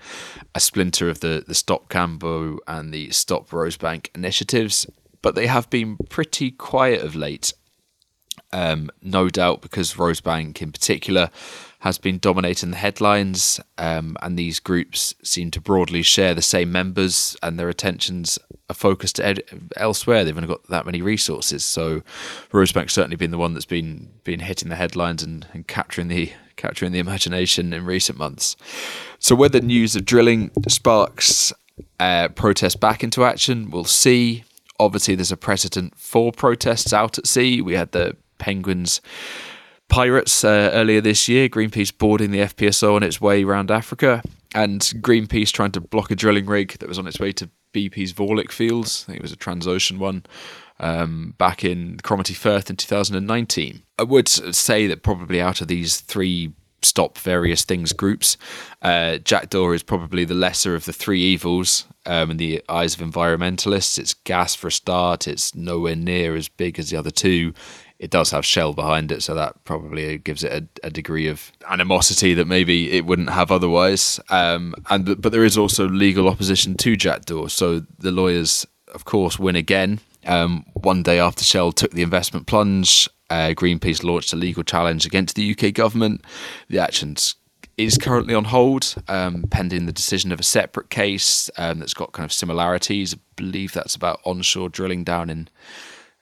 a 0.53 0.59
splinter 0.59 1.09
of 1.09 1.21
the, 1.21 1.43
the 1.47 1.55
Stop 1.55 1.89
Cambo 1.89 2.59
and 2.67 2.93
the 2.93 3.09
Stop 3.11 3.49
Rosebank 3.49 4.09
initiatives, 4.13 4.85
but 5.21 5.35
they 5.35 5.47
have 5.47 5.69
been 5.69 5.97
pretty 6.09 6.51
quiet 6.51 7.01
of 7.01 7.15
late. 7.15 7.53
Um, 8.51 8.91
no 9.01 9.29
doubt 9.29 9.61
because 9.61 9.95
Rosebank 9.95 10.61
in 10.61 10.71
particular 10.71 11.29
has 11.83 11.97
been 11.97 12.17
dominating 12.17 12.71
the 12.71 12.77
headlines, 12.77 13.59
um, 13.77 14.15
and 14.21 14.39
these 14.39 14.57
groups 14.57 15.13
seem 15.21 15.51
to 15.51 15.59
broadly 15.59 16.01
share 16.01 16.33
the 16.33 16.41
same 16.41 16.71
members, 16.71 17.35
and 17.43 17.59
their 17.59 17.67
attentions 17.67 18.39
are 18.69 18.73
focused 18.73 19.19
ed- 19.19 19.43
elsewhere. 19.75 20.23
They've 20.23 20.37
only 20.37 20.47
got 20.47 20.65
that 20.69 20.85
many 20.85 21.01
resources, 21.01 21.65
so 21.65 22.01
Rosebank's 22.53 22.93
certainly 22.93 23.17
been 23.17 23.31
the 23.31 23.37
one 23.37 23.53
that's 23.53 23.65
been 23.65 24.11
been 24.23 24.39
hitting 24.39 24.69
the 24.69 24.77
headlines 24.77 25.23
and, 25.23 25.45
and 25.51 25.67
capturing 25.67 26.07
the 26.07 26.31
capturing 26.55 26.93
the 26.93 26.99
imagination 26.99 27.73
in 27.73 27.85
recent 27.85 28.17
months. 28.17 28.55
So 29.19 29.35
whether 29.35 29.59
news 29.59 29.93
of 29.97 30.05
drilling 30.05 30.51
sparks 30.69 31.51
uh, 31.99 32.29
protests 32.29 32.77
back 32.77 33.03
into 33.03 33.25
action, 33.25 33.69
we'll 33.69 33.83
see. 33.83 34.45
Obviously, 34.79 35.15
there's 35.15 35.33
a 35.33 35.37
precedent 35.37 35.97
for 35.97 36.31
protests 36.31 36.93
out 36.93 37.17
at 37.17 37.27
sea. 37.27 37.61
We 37.61 37.73
had 37.73 37.91
the 37.91 38.15
Penguins 38.37 39.01
pirates 39.89 40.43
uh, 40.43 40.71
earlier 40.73 41.01
this 41.01 41.27
year. 41.27 41.49
Greenpeace 41.49 41.95
boarding 41.97 42.31
the 42.31 42.39
FPSO 42.39 42.95
on 42.95 43.03
its 43.03 43.21
way 43.21 43.43
around 43.43 43.71
Africa, 43.71 44.21
and 44.53 44.81
Greenpeace 44.81 45.51
trying 45.51 45.71
to 45.71 45.81
block 45.81 46.11
a 46.11 46.15
drilling 46.15 46.45
rig 46.45 46.77
that 46.79 46.89
was 46.89 46.99
on 46.99 47.07
its 47.07 47.19
way 47.19 47.31
to 47.33 47.49
BP's 47.73 48.13
Vorlich 48.13 48.51
fields. 48.51 49.05
I 49.05 49.13
think 49.13 49.19
it 49.19 49.23
was 49.23 49.33
a 49.33 49.37
Transocean 49.37 49.97
one 49.97 50.25
um, 50.79 51.33
back 51.37 51.63
in 51.63 51.97
Cromarty 52.03 52.33
Firth 52.33 52.69
in 52.69 52.75
2019. 52.75 53.83
I 53.99 54.03
would 54.03 54.27
say 54.27 54.87
that 54.87 55.03
probably 55.03 55.41
out 55.41 55.61
of 55.61 55.67
these 55.67 55.99
three 55.99 56.53
stop 56.81 57.17
various 57.17 57.63
things 57.63 57.93
groups, 57.93 58.37
uh, 58.81 59.17
Jackdaw 59.17 59.71
is 59.71 59.83
probably 59.83 60.25
the 60.25 60.33
lesser 60.33 60.75
of 60.75 60.85
the 60.85 60.93
three 60.93 61.21
evils 61.21 61.85
um, 62.05 62.31
in 62.31 62.37
the 62.37 62.61
eyes 62.67 62.93
of 62.93 63.01
environmentalists. 63.01 63.97
It's 63.97 64.13
gas 64.13 64.53
for 64.55 64.67
a 64.67 64.71
start. 64.71 65.27
It's 65.27 65.55
nowhere 65.55 65.95
near 65.95 66.35
as 66.35 66.49
big 66.49 66.77
as 66.79 66.89
the 66.89 66.97
other 66.97 67.11
two 67.11 67.53
it 68.03 68.09
does 68.09 68.31
have 68.31 68.45
Shell 68.45 68.73
behind 68.73 69.13
it, 69.13 69.23
so 69.23 69.33
that 69.33 69.63
probably 69.63 70.17
gives 70.17 70.43
it 70.43 70.51
a, 70.51 70.87
a 70.87 70.89
degree 70.89 71.29
of 71.29 71.53
animosity 71.69 72.33
that 72.33 72.47
maybe 72.47 72.91
it 72.91 73.05
wouldn't 73.05 73.29
have 73.29 73.49
otherwise. 73.49 74.19
Um, 74.29 74.75
and 74.89 75.21
but 75.21 75.31
there 75.31 75.45
is 75.45 75.57
also 75.57 75.87
legal 75.87 76.27
opposition 76.27 76.75
to 76.75 76.97
Jackdaw, 76.97 77.47
so 77.47 77.79
the 77.99 78.11
lawyers, 78.11 78.67
of 78.93 79.05
course, 79.05 79.39
win 79.39 79.55
again. 79.55 80.01
Um, 80.25 80.65
one 80.73 81.01
day 81.01 81.17
after 81.17 81.45
Shell 81.45 81.71
took 81.71 81.91
the 81.91 82.01
investment 82.01 82.45
plunge, 82.45 83.07
uh, 83.29 83.53
Greenpeace 83.55 84.03
launched 84.03 84.33
a 84.33 84.35
legal 84.35 84.63
challenge 84.63 85.05
against 85.05 85.37
the 85.37 85.51
UK 85.51 85.73
government. 85.73 86.25
The 86.67 86.79
actions 86.79 87.35
is 87.77 87.97
currently 87.97 88.35
on 88.35 88.43
hold, 88.43 88.95
um, 89.07 89.45
pending 89.49 89.85
the 89.85 89.93
decision 89.93 90.33
of 90.33 90.41
a 90.41 90.43
separate 90.43 90.89
case 90.89 91.49
um, 91.57 91.79
that's 91.79 91.93
got 91.93 92.11
kind 92.11 92.25
of 92.25 92.33
similarities. 92.33 93.13
I 93.13 93.17
believe 93.37 93.71
that's 93.71 93.95
about 93.95 94.19
onshore 94.25 94.67
drilling 94.67 95.05
down 95.05 95.29
in 95.29 95.47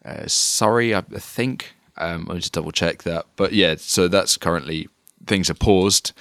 uh, 0.06 0.28
Surrey, 0.28 0.96
I 0.96 1.02
think. 1.02 1.76
Um, 1.98 2.28
I'll 2.30 2.38
just 2.38 2.54
double 2.54 2.72
check 2.72 3.04
that. 3.04 3.26
But 3.36 3.54
yeah, 3.54 3.76
so 3.78 4.08
that's 4.08 4.38
currently 4.38 4.88
things 5.26 5.50
are 5.50 5.56
paused. 5.56 6.14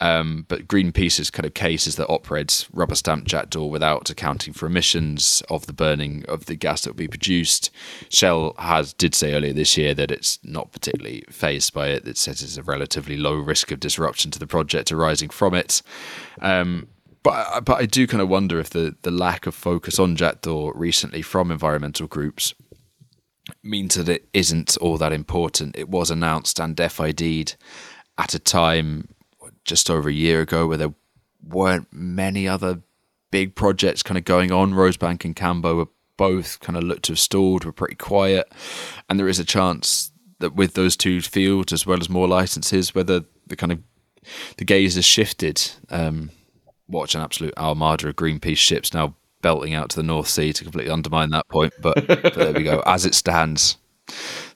Um, 0.00 0.46
but 0.48 0.66
Greenpeace's 0.66 1.30
kind 1.30 1.46
of 1.46 1.54
case 1.54 1.86
is 1.86 1.94
that 1.94 2.08
operates 2.08 2.66
rubber 2.72 2.96
stamped 2.96 3.28
Jackdaw 3.28 3.66
without 3.66 4.10
accounting 4.10 4.52
for 4.52 4.66
emissions 4.66 5.44
of 5.48 5.66
the 5.66 5.72
burning 5.72 6.24
of 6.26 6.46
the 6.46 6.56
gas 6.56 6.80
that 6.82 6.90
will 6.90 6.96
be 6.96 7.06
produced. 7.06 7.70
Shell 8.08 8.54
has 8.58 8.92
did 8.94 9.14
say 9.14 9.32
earlier 9.32 9.52
this 9.52 9.76
year 9.76 9.94
that 9.94 10.10
it's 10.10 10.40
not 10.42 10.72
particularly 10.72 11.22
fazed 11.30 11.72
by 11.72 11.88
it. 11.88 12.08
It 12.08 12.18
says 12.18 12.42
it's 12.42 12.56
a 12.56 12.64
relatively 12.64 13.16
low 13.16 13.36
risk 13.36 13.70
of 13.70 13.78
disruption 13.78 14.32
to 14.32 14.40
the 14.40 14.46
project 14.46 14.90
arising 14.90 15.30
from 15.30 15.54
it. 15.54 15.82
Um, 16.40 16.88
but 17.22 17.64
but 17.64 17.78
I 17.78 17.86
do 17.86 18.08
kind 18.08 18.20
of 18.20 18.28
wonder 18.28 18.58
if 18.58 18.70
the 18.70 18.96
the 19.02 19.12
lack 19.12 19.46
of 19.46 19.54
focus 19.54 20.00
on 20.00 20.16
Jackdaw 20.16 20.72
recently 20.74 21.22
from 21.22 21.52
environmental 21.52 22.08
groups 22.08 22.54
means 23.62 23.94
that 23.94 24.08
it 24.08 24.28
isn't 24.32 24.76
all 24.78 24.98
that 24.98 25.12
important. 25.12 25.76
It 25.76 25.88
was 25.88 26.10
announced 26.10 26.58
and 26.58 26.78
FID'd 26.78 27.56
at 28.18 28.34
a 28.34 28.38
time 28.38 29.08
just 29.64 29.88
over 29.88 30.08
a 30.08 30.12
year 30.12 30.40
ago 30.40 30.66
where 30.66 30.78
there 30.78 30.94
weren't 31.46 31.88
many 31.92 32.48
other 32.48 32.80
big 33.30 33.54
projects 33.54 34.02
kind 34.02 34.18
of 34.18 34.24
going 34.24 34.52
on. 34.52 34.72
Rosebank 34.72 35.24
and 35.24 35.36
Cambo 35.36 35.76
were 35.76 35.88
both 36.16 36.60
kind 36.60 36.76
of 36.76 36.84
looked 36.84 37.04
to 37.04 37.12
have 37.12 37.18
stalled, 37.18 37.64
were 37.64 37.72
pretty 37.72 37.94
quiet, 37.94 38.52
and 39.08 39.18
there 39.18 39.28
is 39.28 39.38
a 39.38 39.44
chance 39.44 40.12
that 40.38 40.54
with 40.54 40.74
those 40.74 40.96
two 40.96 41.20
fields 41.20 41.72
as 41.72 41.86
well 41.86 42.00
as 42.00 42.08
more 42.08 42.28
licenses, 42.28 42.94
whether 42.94 43.24
the 43.46 43.56
kind 43.56 43.72
of 43.72 43.78
the 44.56 44.64
gaze 44.64 44.94
has 44.96 45.04
shifted. 45.04 45.70
Um, 45.90 46.30
watch 46.88 47.14
an 47.14 47.22
absolute 47.22 47.54
armada 47.56 48.08
of 48.08 48.16
Greenpeace 48.16 48.58
ships 48.58 48.92
now 48.92 49.14
belting 49.42 49.74
out 49.74 49.90
to 49.90 49.96
the 49.96 50.02
North 50.02 50.28
Sea 50.28 50.52
to 50.52 50.64
completely 50.64 50.90
undermine 50.90 51.30
that 51.30 51.48
point. 51.48 51.74
But, 51.80 52.06
but 52.06 52.34
there 52.34 52.52
we 52.52 52.62
go. 52.62 52.82
As 52.86 53.04
it 53.04 53.14
stands, 53.14 53.76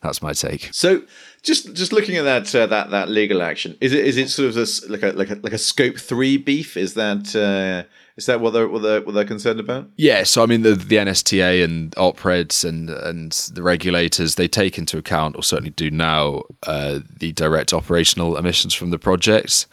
that's 0.01 0.23
my 0.23 0.33
take. 0.33 0.71
So, 0.73 1.03
just 1.43 1.75
just 1.75 1.93
looking 1.93 2.17
at 2.17 2.23
that 2.23 2.55
uh, 2.55 2.67
that 2.67 2.91
that 2.91 3.09
legal 3.09 3.43
action, 3.43 3.77
is 3.81 3.93
it 3.93 4.05
is 4.05 4.17
it 4.17 4.31
sort 4.31 4.49
of 4.49 4.55
this 4.55 4.89
like 4.89 5.03
a 5.03 5.13
like 5.13 5.31
a 5.31 5.35
like 5.43 5.53
a 5.53 5.59
scope 5.59 5.99
three 5.99 6.37
beef? 6.37 6.77
Is 6.77 6.95
that 6.95 7.37
uh, 7.37 7.89
is 8.17 8.27
that 8.27 8.41
what 8.41 8.53
they're 8.53 8.69
what 8.69 8.83
they're 8.83 9.03
what 9.03 9.15
they're 9.15 9.25
concerned 9.25 9.61
about? 9.61 9.89
Yeah, 9.97 10.25
so 10.25 10.43
I 10.43 10.47
mean 10.47 10.63
the 10.63 10.75
the 10.75 10.97
NSTA 10.97 11.63
and 11.63 11.95
OPREDS 11.97 12.65
and 12.65 12.91
and 12.91 13.33
the 13.53 13.63
regulators 13.63 14.35
they 14.35 14.49
take 14.49 14.79
into 14.79 14.99
account 14.99 15.37
or 15.37 15.43
certainly 15.43 15.71
do 15.71 15.91
now 15.91 16.43
uh, 16.67 17.01
the 17.19 17.33
direct 17.33 17.73
operational 17.73 18.37
emissions 18.37 18.75
from 18.75 18.91
the 18.91 18.99
projects 18.99 19.67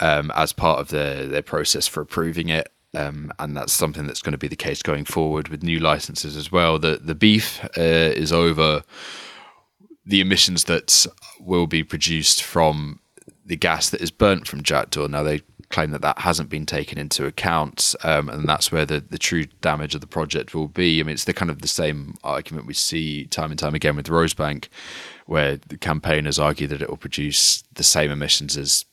um, 0.00 0.32
as 0.34 0.52
part 0.52 0.80
of 0.80 0.88
their 0.88 1.26
their 1.26 1.42
process 1.42 1.86
for 1.86 2.00
approving 2.00 2.48
it. 2.48 2.68
Um, 2.94 3.32
and 3.38 3.56
that's 3.56 3.72
something 3.72 4.06
that's 4.06 4.20
going 4.20 4.32
to 4.32 4.38
be 4.38 4.48
the 4.48 4.56
case 4.56 4.82
going 4.82 5.06
forward 5.06 5.48
with 5.48 5.62
new 5.62 5.78
licenses 5.78 6.36
as 6.36 6.52
well. 6.52 6.78
The 6.78 7.00
the 7.02 7.14
beef 7.14 7.64
uh, 7.76 8.12
is 8.14 8.32
over 8.32 8.82
the 10.04 10.20
emissions 10.20 10.64
that 10.64 11.06
will 11.40 11.66
be 11.66 11.82
produced 11.82 12.42
from 12.42 13.00
the 13.46 13.56
gas 13.56 13.90
that 13.90 14.00
is 14.00 14.10
burnt 14.10 14.46
from 14.46 14.62
Jackdaw. 14.62 15.06
Now 15.06 15.22
they 15.22 15.42
claim 15.72 15.90
that 15.90 16.02
that 16.02 16.18
hasn't 16.18 16.50
been 16.50 16.66
taken 16.66 16.98
into 16.98 17.26
account, 17.26 17.94
um, 18.04 18.28
and 18.28 18.46
that's 18.46 18.70
where 18.70 18.84
the, 18.84 19.00
the 19.00 19.18
true 19.18 19.46
damage 19.60 19.94
of 19.94 20.00
the 20.00 20.06
project 20.06 20.54
will 20.54 20.68
be. 20.68 21.00
I 21.00 21.02
mean, 21.02 21.14
it's 21.14 21.24
the 21.24 21.32
kind 21.32 21.50
of 21.50 21.62
the 21.62 21.68
same 21.68 22.16
argument 22.22 22.66
we 22.66 22.74
see 22.74 23.24
time 23.26 23.50
and 23.50 23.58
time 23.58 23.74
again 23.74 23.96
with 23.96 24.06
Rosebank, 24.06 24.68
where 25.26 25.56
the 25.56 25.78
campaigners 25.78 26.38
argue 26.38 26.66
that 26.68 26.82
it 26.82 26.90
will 26.90 26.96
produce 26.96 27.62
the 27.72 27.82
same 27.82 28.10
emissions 28.10 28.56
as 28.56 28.84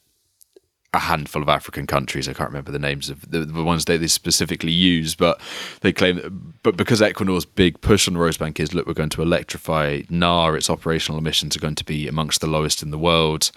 a 0.93 0.99
handful 0.99 1.41
of 1.41 1.49
African 1.49 1.85
countries. 1.85 2.27
I 2.27 2.33
can't 2.33 2.49
remember 2.49 2.71
the 2.71 2.79
names 2.79 3.09
of 3.09 3.29
the, 3.29 3.45
the 3.45 3.63
ones 3.63 3.85
they, 3.85 3.97
they 3.97 4.07
specifically 4.07 4.71
use, 4.71 5.13
but 5.15 5.39
they 5.81 5.93
claim 5.93 6.15
that. 6.15 6.63
But 6.63 6.77
because 6.77 6.99
Equinor's 7.01 7.45
big 7.45 7.79
push 7.81 8.07
on 8.07 8.15
Rosebank 8.15 8.59
is, 8.59 8.73
look, 8.73 8.87
we're 8.87 8.93
going 8.93 9.09
to 9.09 9.21
electrify 9.21 10.01
NAR, 10.09 10.57
its 10.57 10.69
operational 10.69 11.19
emissions 11.19 11.55
are 11.55 11.59
going 11.59 11.75
to 11.75 11.85
be 11.85 12.07
amongst 12.07 12.41
the 12.41 12.47
lowest 12.47 12.81
in 12.81 12.91
the 12.91 12.97
world. 12.97 13.51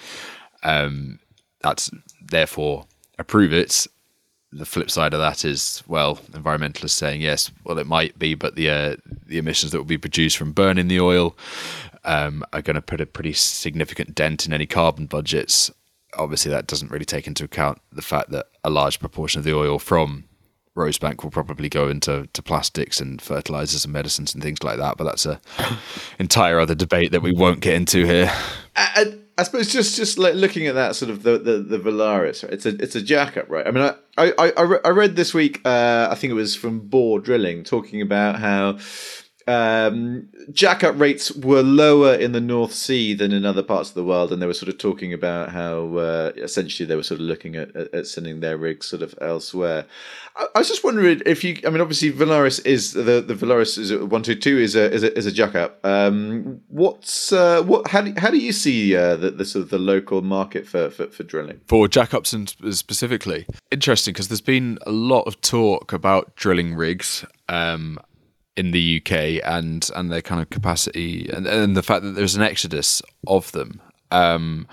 Um, 0.63 1.19
that's 1.61 1.91
therefore 2.21 2.87
approve 3.19 3.53
it. 3.53 3.87
The 4.53 4.67
flip 4.67 4.91
side 4.91 5.15
of 5.15 5.21
that 5.21 5.47
is, 5.47 5.83
well, 5.87 6.17
environmentalists 6.33 6.91
saying 6.91 7.23
yes, 7.23 7.51
well, 7.65 7.79
it 7.79 7.87
might 7.87 8.19
be, 8.19 8.35
but 8.35 8.55
the 8.55 8.69
uh, 8.69 8.97
the 9.27 9.39
emissions 9.39 9.73
that 9.73 9.79
will 9.79 9.87
be 9.87 9.97
produced 9.97 10.37
from 10.37 10.53
burning 10.53 10.89
the 10.89 11.01
oil 11.01 11.35
um, 12.05 12.45
are 12.53 12.61
going 12.61 12.75
to 12.75 12.83
put 12.83 13.01
a 13.01 13.07
pretty 13.07 13.33
significant 13.33 14.15
dent 14.15 14.45
in 14.45 14.53
any 14.53 14.67
carbon 14.67 15.07
budgets 15.07 15.71
obviously 16.19 16.51
that 16.51 16.67
doesn't 16.67 16.91
really 16.91 17.05
take 17.05 17.27
into 17.27 17.45
account 17.45 17.81
the 17.91 18.03
fact 18.03 18.31
that 18.31 18.47
a 18.65 18.71
large 18.71 19.01
proportion 19.01 19.39
of 19.39 19.45
the 19.45 19.55
oil 19.55 19.79
from 19.79 20.25
Rosebank 20.77 21.23
will 21.23 21.31
probably 21.31 21.69
go 21.69 21.89
into 21.89 22.29
to 22.33 22.43
plastics 22.43 23.01
and 23.01 23.21
fertilizers 23.21 23.85
and 23.85 23.93
medicines 23.93 24.33
and 24.33 24.43
things 24.43 24.63
like 24.63 24.79
that. 24.79 24.97
But 24.97 25.05
that's 25.05 25.27
a 25.27 25.41
entire 26.19 26.59
other 26.59 26.75
debate 26.75 27.13
that 27.13 27.21
we 27.23 27.33
won't 27.33 27.61
get 27.61 27.75
into 27.75 28.07
here. 28.07 28.33
I, 28.75 29.19
I 29.37 29.43
suppose 29.43 29.71
just 29.71 29.97
just 29.97 30.19
like 30.19 30.35
looking 30.35 30.67
at 30.67 30.75
that 30.75 30.97
sort 30.97 31.11
of 31.11 31.23
the 31.25 31.39
the, 31.39 31.59
the 31.59 31.79
Valaris, 31.79 32.43
right? 32.43 32.53
it's 32.53 32.65
a 32.65 32.71
it's 32.83 32.97
a 32.97 33.03
jackup, 33.03 33.51
right? 33.51 33.67
I 33.67 33.71
mean, 33.71 33.83
I 34.17 34.33
I 34.37 34.53
I, 34.57 34.79
I 34.85 34.89
read 34.91 35.17
this 35.17 35.35
week, 35.35 35.61
uh, 35.67 36.09
I 36.11 36.15
think 36.15 36.31
it 36.31 36.35
was 36.35 36.57
from 36.57 36.89
Borr 36.89 37.23
Drilling, 37.23 37.65
talking 37.65 38.01
about 38.01 38.39
how 38.39 38.79
um, 39.47 40.29
jackup 40.51 40.99
rates 40.99 41.33
were 41.33 41.63
lower 41.63 42.15
in 42.15 42.33
the 42.33 42.41
North 42.41 42.73
Sea 42.73 43.15
than 43.15 43.33
in 43.33 43.45
other 43.45 43.63
parts 43.63 43.89
of 43.89 43.95
the 43.95 44.05
world, 44.05 44.33
and 44.33 44.41
they 44.41 44.47
were 44.47 44.55
sort 44.55 44.69
of 44.69 44.79
talking 44.79 45.13
about 45.13 45.51
how 45.51 45.97
uh, 45.97 46.33
essentially 46.37 46.87
they 46.87 46.97
were 46.97 47.03
sort 47.03 47.21
of 47.21 47.27
looking 47.27 47.57
at, 47.57 47.75
at, 47.77 48.07
sending 48.07 48.41
their 48.41 48.57
rigs 48.57 48.87
sort 48.87 49.03
of 49.03 49.15
elsewhere. 49.21 49.85
I, 50.37 50.47
I, 50.55 50.59
was 50.59 50.69
just 50.69 50.85
wondering 50.85 51.23
if 51.27 51.43
you, 51.45 51.59
I 51.67 51.71
mean, 51.71 51.81
obviously 51.81 52.13
Valaris 52.13 52.65
is 52.65 52.93
the 52.93 53.21
the 53.21 53.35
Valaris 53.35 53.79
is 53.79 53.93
one 53.95 54.23
two 54.23 54.35
two 54.35 54.59
is 54.59 54.77
a 54.77 54.93
is 54.93 55.03
a, 55.03 55.17
is 55.17 55.27
a 55.27 55.33
jackup. 55.33 55.85
Um, 55.85 56.61
what's 56.69 57.33
uh, 57.33 57.63
what? 57.63 57.89
How 57.89 58.03
do 58.03 58.15
how 58.17 58.31
do 58.31 58.39
you 58.39 58.53
see 58.53 58.97
uh, 58.97 59.17
the, 59.17 59.31
the 59.31 59.45
sort 59.45 59.65
of 59.65 59.71
the 59.71 59.79
local 59.79 60.23
market 60.23 60.67
for 60.67 60.91
for, 60.91 61.09
for 61.09 61.23
drilling 61.25 61.61
for 61.67 61.87
jackups 61.89 62.33
and 62.33 62.49
specifically 62.75 63.47
interesting 63.71 64.13
because 64.13 64.29
there's 64.29 64.41
been 64.41 64.79
a 64.87 64.93
lot 64.93 65.23
of 65.23 65.41
talk 65.41 65.93
about 65.93 66.37
drilling 66.37 66.75
rigs. 66.75 67.25
Um, 67.49 67.99
in 68.57 68.71
the 68.71 69.01
UK 69.01 69.43
and 69.45 69.89
and 69.95 70.11
their 70.11 70.23
kind 70.23 70.41
of 70.41 70.51
capacity 70.51 71.29
and, 71.31 71.47
and 71.47 71.77
the 71.77 71.83
fact 71.83 72.03
that 72.03 72.11
there's 72.11 72.35
an 72.35 72.43
exodus 72.43 73.03
of 73.27 73.51
them. 73.53 73.81
Um, 74.11 74.69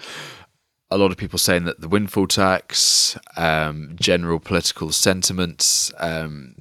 a 0.91 0.97
lot 0.97 1.11
of 1.11 1.17
people 1.17 1.39
saying 1.39 1.65
that 1.65 1.81
the 1.81 1.87
windfall 1.87 2.27
tax, 2.27 3.17
um, 3.37 3.95
general 3.99 4.39
political 4.39 4.91
sentiments, 4.91 5.91
um, 5.99 6.55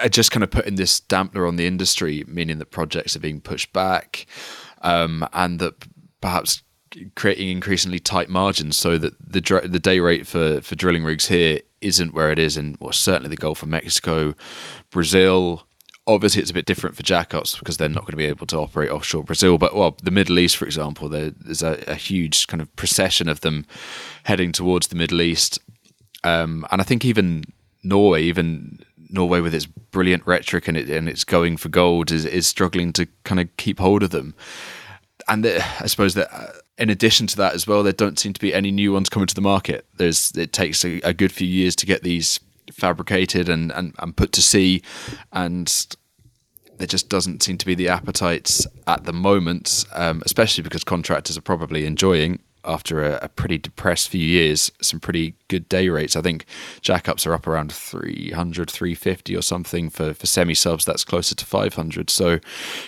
are 0.00 0.08
just 0.08 0.30
kind 0.30 0.44
of 0.44 0.50
putting 0.50 0.76
this 0.76 1.00
dampener 1.00 1.46
on 1.46 1.56
the 1.56 1.66
industry, 1.66 2.24
meaning 2.26 2.58
that 2.58 2.70
projects 2.70 3.16
are 3.16 3.20
being 3.20 3.40
pushed 3.40 3.72
back, 3.72 4.26
um, 4.82 5.26
and 5.32 5.58
that 5.58 5.74
perhaps 6.20 6.62
creating 7.14 7.48
increasingly 7.48 7.98
tight 7.98 8.28
margins, 8.28 8.76
so 8.76 8.98
that 8.98 9.14
the 9.20 9.40
the 9.64 9.80
day 9.80 10.00
rate 10.00 10.26
for 10.26 10.60
for 10.60 10.74
drilling 10.76 11.04
rigs 11.04 11.26
here 11.26 11.60
isn't 11.80 12.14
where 12.14 12.30
it 12.30 12.38
is 12.38 12.56
in 12.56 12.76
well 12.80 12.92
certainly 12.92 13.28
the 13.28 13.36
Gulf 13.36 13.62
of 13.62 13.68
Mexico, 13.68 14.34
Brazil, 14.90 15.65
obviously 16.06 16.40
it's 16.40 16.50
a 16.50 16.54
bit 16.54 16.66
different 16.66 16.96
for 16.96 17.02
jackups 17.02 17.58
because 17.58 17.76
they're 17.76 17.88
not 17.88 18.02
going 18.02 18.12
to 18.12 18.16
be 18.16 18.26
able 18.26 18.46
to 18.46 18.58
operate 18.58 18.90
offshore 18.90 19.24
Brazil. 19.24 19.58
But 19.58 19.74
well, 19.74 19.96
the 20.02 20.10
Middle 20.10 20.38
East, 20.38 20.56
for 20.56 20.64
example, 20.64 21.08
there's 21.08 21.62
a, 21.62 21.82
a, 21.86 21.94
huge 21.94 22.46
kind 22.46 22.60
of 22.60 22.74
procession 22.76 23.28
of 23.28 23.40
them 23.40 23.66
heading 24.24 24.52
towards 24.52 24.88
the 24.88 24.96
Middle 24.96 25.20
East, 25.20 25.58
um, 26.24 26.66
and 26.70 26.80
I 26.80 26.84
think 26.84 27.04
even 27.04 27.44
Norway, 27.82 28.22
even 28.22 28.80
Norway 29.10 29.40
with 29.40 29.54
its 29.54 29.66
brilliant 29.66 30.26
rhetoric 30.26 30.68
and, 30.68 30.76
it, 30.76 30.88
and 30.88 31.08
its 31.08 31.24
going 31.24 31.56
for 31.56 31.68
gold, 31.68 32.10
is 32.10 32.24
is 32.24 32.46
struggling 32.46 32.92
to 32.94 33.06
kind 33.24 33.40
of 33.40 33.54
keep 33.56 33.78
hold 33.78 34.02
of 34.02 34.10
them. 34.10 34.34
And 35.28 35.44
the, 35.44 35.64
I 35.80 35.86
suppose 35.86 36.14
that. 36.14 36.32
Uh, 36.32 36.52
in 36.78 36.90
addition 36.90 37.26
to 37.26 37.38
that, 37.38 37.54
as 37.54 37.66
well, 37.66 37.82
there 37.82 37.90
don't 37.90 38.18
seem 38.18 38.34
to 38.34 38.40
be 38.40 38.52
any 38.52 38.70
new 38.70 38.92
ones 38.92 39.08
coming 39.08 39.26
to 39.26 39.34
the 39.34 39.40
market. 39.40 39.86
There's 39.94 40.30
it 40.32 40.52
takes 40.52 40.84
a, 40.84 41.00
a 41.00 41.14
good 41.14 41.32
few 41.32 41.48
years 41.48 41.74
to 41.76 41.86
get 41.86 42.02
these 42.02 42.38
fabricated 42.72 43.48
and, 43.48 43.72
and, 43.72 43.94
and 43.98 44.16
put 44.16 44.32
to 44.32 44.42
sea. 44.42 44.82
And 45.32 45.72
there 46.78 46.86
just 46.86 47.08
doesn't 47.08 47.42
seem 47.42 47.58
to 47.58 47.66
be 47.66 47.74
the 47.74 47.88
appetites 47.88 48.66
at 48.86 49.04
the 49.04 49.12
moment, 49.12 49.84
um, 49.92 50.22
especially 50.24 50.62
because 50.62 50.84
contractors 50.84 51.38
are 51.38 51.42
probably 51.42 51.86
enjoying 51.86 52.40
after 52.66 53.04
a, 53.04 53.18
a, 53.22 53.28
pretty 53.28 53.58
depressed 53.58 54.08
few 54.08 54.24
years 54.24 54.72
some 54.82 54.98
pretty 54.98 55.34
good 55.48 55.68
day 55.68 55.88
rates. 55.88 56.16
I 56.16 56.20
think 56.20 56.46
jackups 56.82 57.26
are 57.26 57.32
up 57.32 57.46
around 57.46 57.72
300, 57.72 58.68
350 58.70 59.36
or 59.36 59.42
something 59.42 59.88
for, 59.88 60.12
for 60.12 60.26
semi 60.26 60.54
subs. 60.54 60.84
That's 60.84 61.04
closer 61.04 61.34
to 61.36 61.44
500. 61.44 62.10
So, 62.10 62.40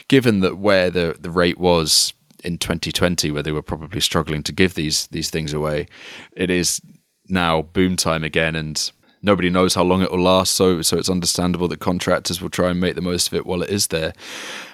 given 0.08 0.40
that 0.40 0.58
where 0.58 0.90
the, 0.90 1.16
the 1.18 1.30
rate 1.30 1.58
was 1.58 2.12
in 2.44 2.58
2020, 2.58 3.30
where 3.30 3.42
they 3.42 3.52
were 3.52 3.62
probably 3.62 4.00
struggling 4.00 4.42
to 4.44 4.52
give 4.52 4.74
these 4.74 5.06
these 5.08 5.30
things 5.30 5.52
away, 5.52 5.86
it 6.32 6.50
is 6.50 6.80
now 7.28 7.62
boom 7.62 7.96
time 7.96 8.24
again. 8.24 8.56
And 8.56 8.90
nobody 9.22 9.50
knows 9.50 9.74
how 9.74 9.84
long 9.84 10.02
it 10.02 10.10
will 10.10 10.22
last. 10.22 10.52
So 10.52 10.82
so 10.82 10.96
it's 10.96 11.10
understandable 11.10 11.68
that 11.68 11.80
contractors 11.80 12.40
will 12.40 12.50
try 12.50 12.70
and 12.70 12.80
make 12.80 12.94
the 12.94 13.00
most 13.00 13.28
of 13.28 13.34
it 13.34 13.46
while 13.46 13.62
it 13.62 13.70
is 13.70 13.88
there. 13.88 14.12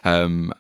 Um, 0.05 0.53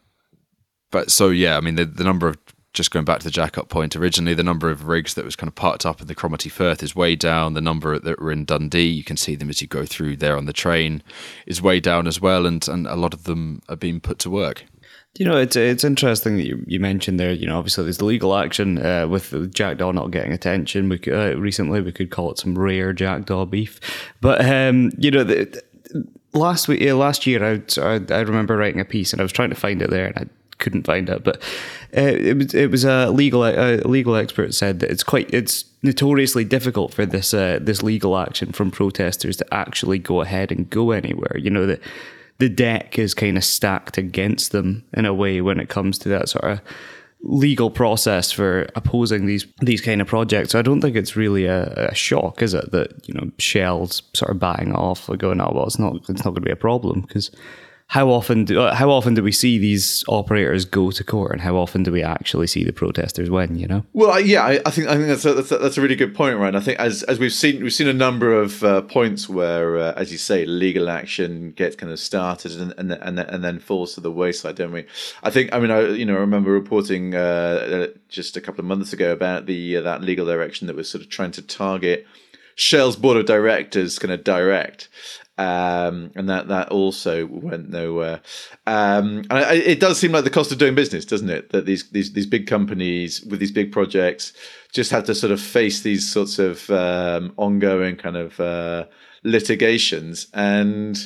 but 0.90 1.11
so 1.11 1.31
yeah, 1.31 1.57
I 1.57 1.61
mean 1.61 1.77
the 1.77 1.85
the 1.85 2.05
number 2.05 2.29
of 2.29 2.38
just 2.75 2.90
going 2.90 3.05
back 3.05 3.20
to 3.20 3.25
the 3.25 3.31
jack-up 3.31 3.68
point, 3.68 3.94
originally 3.94 4.35
the 4.35 4.42
number 4.42 4.68
of 4.68 4.88
rigs 4.88 5.14
that 5.14 5.25
was 5.25 5.37
kind 5.37 5.47
of 5.47 5.55
parked 5.55 5.87
up 5.87 6.01
in 6.01 6.09
the 6.09 6.14
Cromarty 6.14 6.51
Firth 6.51 6.83
is 6.83 6.97
way 6.97 7.14
down. 7.14 7.55
The 7.55 7.61
number 7.61 7.97
that 8.01 8.20
were 8.20 8.33
in 8.33 8.44
Dundee, 8.44 8.88
you 8.88 9.05
can 9.05 9.16
see 9.16 9.37
them 9.37 9.49
as 9.49 9.62
you 9.62 9.68
go 9.68 9.87
through 9.87 10.16
there 10.16 10.37
on 10.37 10.47
the 10.47 10.53
train, 10.53 11.01
is 11.47 11.62
way 11.62 11.79
down 11.79 12.09
as 12.09 12.20
well, 12.20 12.47
and, 12.47 12.66
and 12.66 12.88
a 12.88 12.97
lot 12.97 13.14
of 13.14 13.25
them 13.25 13.62
are 13.68 13.77
being 13.77 14.01
put 14.01 14.18
to 14.18 14.31
work. 14.31 14.64
You 15.16 15.24
know, 15.24 15.37
it's 15.37 15.55
it's 15.55 15.85
interesting 15.85 16.37
that 16.38 16.46
you, 16.46 16.64
you 16.66 16.81
mentioned 16.81 17.20
there. 17.20 17.33
You 17.33 17.46
know, 17.46 17.57
obviously 17.57 17.85
there's 17.85 17.98
the 17.98 18.05
legal 18.05 18.37
action 18.37 18.85
uh, 18.85 19.07
with 19.07 19.55
jackdaw 19.55 19.92
not 19.92 20.11
getting 20.11 20.33
attention. 20.33 20.88
We 20.88 20.98
could, 20.98 21.14
uh, 21.14 21.38
recently 21.38 21.81
we 21.81 21.92
could 21.92 22.11
call 22.11 22.33
it 22.33 22.38
some 22.38 22.59
rare 22.59 22.92
jackdaw 22.92 23.44
beef, 23.44 23.81
but 24.20 24.44
um, 24.44 24.90
you 24.98 25.12
know, 25.12 25.22
the, 25.22 25.62
the, 25.92 26.09
last 26.37 26.66
week, 26.66 26.83
uh, 26.83 26.96
last 26.96 27.27
year, 27.27 27.44
I, 27.44 27.62
I, 27.81 28.00
I 28.11 28.20
remember 28.20 28.57
writing 28.57 28.81
a 28.81 28.85
piece 28.85 29.12
and 29.12 29.20
I 29.20 29.22
was 29.22 29.33
trying 29.33 29.50
to 29.50 29.57
find 29.57 29.81
it 29.83 29.90
there 29.90 30.07
and 30.07 30.18
I 30.18 30.27
couldn't 30.59 30.85
find 30.85 31.09
it, 31.09 31.22
but 31.22 31.37
uh, 31.96 32.00
it 32.00 32.37
was 32.37 32.55
it 32.55 32.70
was 32.70 32.85
a 32.85 33.11
legal 33.11 33.44
a 33.44 33.77
legal 33.87 34.16
expert 34.16 34.55
said 34.55 34.81
that 34.81 34.90
it's 34.90 35.03
quite 35.03 35.33
it's 35.33 35.64
notoriously 35.83 36.44
difficult 36.44 36.92
for 36.92 37.07
this 37.07 37.33
uh, 37.33 37.59
this 37.61 37.83
legal 37.83 38.16
action 38.18 38.50
from 38.53 38.70
protesters 38.70 39.37
to 39.37 39.55
actually 39.55 39.98
go 39.98 40.22
ahead 40.22 40.50
and 40.50 40.70
go 40.70 40.90
anywhere. 40.90 41.37
You 41.38 41.50
know 41.50 41.66
that 41.66 41.81
the 42.38 42.49
deck 42.49 42.99
is 42.99 43.14
kind 43.14 43.37
of 43.37 43.44
stacked 43.44 43.99
against 43.99 44.53
them 44.53 44.85
in 44.92 45.07
a 45.07 45.14
way 45.14 45.40
when 45.40 45.61
it 45.61 45.68
comes 45.68 45.99
to 45.99 46.09
that 46.09 46.29
sort 46.29 46.44
of 46.44 46.61
legal 47.27 47.70
process 47.70 48.31
for 48.31 48.68
opposing 48.75 49.25
these 49.27 49.47
these 49.61 49.81
kind 49.81 50.01
of 50.01 50.07
projects. 50.07 50.51
So 50.51 50.59
I 50.59 50.62
don't 50.62 50.81
think 50.81 50.97
it's 50.97 51.16
really 51.16 51.47
a, 51.47 51.88
a, 51.90 51.94
shock, 51.94 52.42
is 52.42 52.55
it, 52.55 52.70
that 52.73 53.09
you 53.09 53.14
know 53.14 53.31
Shell's 53.38 54.03
sort 54.14 54.31
of 54.31 54.38
buying 54.38 54.75
off 54.75 55.09
or 55.09 55.16
going, 55.16 55.40
oh 55.40 55.53
well, 55.55 55.66
it's 55.66 55.79
not 55.79 55.97
it's 56.09 56.25
not 56.25 56.33
going 56.33 56.37
to 56.37 56.40
be 56.42 56.51
a 56.51 56.57
problem 56.57 57.01
because 57.03 57.31
how 57.88 58.09
often 58.09 58.44
do 58.44 58.61
uh, 58.61 58.75
how 58.75 58.90
often 58.90 59.14
do 59.14 59.23
we 59.23 59.31
see 59.31 59.59
these 59.59 60.05
operators 60.09 60.64
go 60.64 60.90
to 60.90 61.05
court, 61.05 61.33
and 61.33 61.40
how 61.40 61.57
often 61.57 61.83
do 61.83 61.92
we 61.92 62.03
actually 62.03 62.47
see 62.47 62.64
the 62.64 62.73
protesters 62.73 63.31
win? 63.31 63.57
You 63.57 63.68
know. 63.68 63.85
Well, 63.92 64.18
yeah, 64.20 64.42
I, 64.42 64.61
I 64.64 64.70
think 64.70 64.88
I 64.88 64.97
think 64.97 65.09
that's 65.09 65.25
a, 65.25 65.35
that's 65.35 65.53
a, 65.53 65.59
that's 65.59 65.77
a 65.77 65.83
really 65.83 65.94
good 65.94 66.14
point, 66.14 66.38
right? 66.38 66.55
I 66.55 66.61
think 66.61 66.81
as 66.81 67.03
as 67.05 67.18
we've 67.18 67.33
seen 67.33 67.62
we've 67.62 67.73
seen 67.73 67.88
a 67.88 67.92
number 67.92 68.33
of 68.33 68.64
uh, 68.64 68.83
points 68.83 69.29
where, 69.29 69.79
uh, 69.79 69.92
as 69.97 70.11
you 70.11 70.18
say, 70.18 70.47
legal 70.47 70.88
action 70.88 71.53
gets 71.53 71.77
kind 71.77 71.92
of 71.92 72.01
started 72.01 72.59
and 72.59 72.75
and 72.79 72.92
and, 72.92 73.18
and 73.20 73.44
then 73.44 73.59
falls 73.59 73.94
to 73.94 74.01
the 74.01 74.11
wayside, 74.11 74.57
don't 74.57 74.73
we? 74.73 74.87
I 75.23 75.31
think 75.31 75.53
I 75.53 75.61
mean 75.61 75.70
I 75.70 75.88
you 75.90 76.07
know 76.07 76.16
I 76.16 76.20
remember 76.20 76.51
reporting 76.51 77.14
uh, 77.14 77.88
just 78.09 78.37
a 78.37 78.40
couple 78.40 78.61
of 78.61 78.66
months 78.66 78.92
ago 78.92 79.12
about 79.12 79.47
the 79.47 79.77
uh, 79.77 79.83
that 79.83 80.01
legal 80.01 80.27
direction 80.27 80.66
that 80.68 80.77
was 80.77 80.90
sort 80.90 81.05
of 81.05 81.11
trying 81.11 81.33
to 81.33 81.42
target. 81.42 82.07
Shell's 82.57 82.97
board 82.97 83.16
of 83.16 83.27
directors 83.27 83.99
kind 83.99 84.12
of 84.12 84.23
direct, 84.23 84.88
um, 85.37 86.12
and 86.14 86.29
that 86.29 86.49
that 86.49 86.68
also 86.68 87.27
went 87.27 87.68
nowhere. 87.68 88.20
Um, 88.66 89.25
and 89.31 89.33
I, 89.33 89.55
it 89.55 89.81
does 89.81 89.99
seem 89.99 90.12
like 90.12 90.25
the 90.25 90.31
cost 90.31 90.53
of 90.53 90.59
doing 90.59 90.75
business, 90.75 91.05
doesn't 91.05 91.31
it? 91.31 91.51
That 91.51 91.66
these 91.66 91.90
these 91.90 92.12
these 92.12 92.27
big 92.27 92.47
companies 92.47 93.23
with 93.23 93.40
these 93.40 93.51
big 93.51 93.73
projects 93.73 94.33
just 94.73 94.90
have 94.92 95.05
to 95.05 95.14
sort 95.14 95.33
of 95.33 95.40
face 95.40 95.83
these 95.83 96.11
sorts 96.11 96.38
of 96.38 96.70
um, 96.70 97.33
ongoing 97.37 97.97
kind 97.97 98.16
of 98.16 98.38
uh, 98.40 98.87
litigations 99.23 100.29
and. 100.33 100.99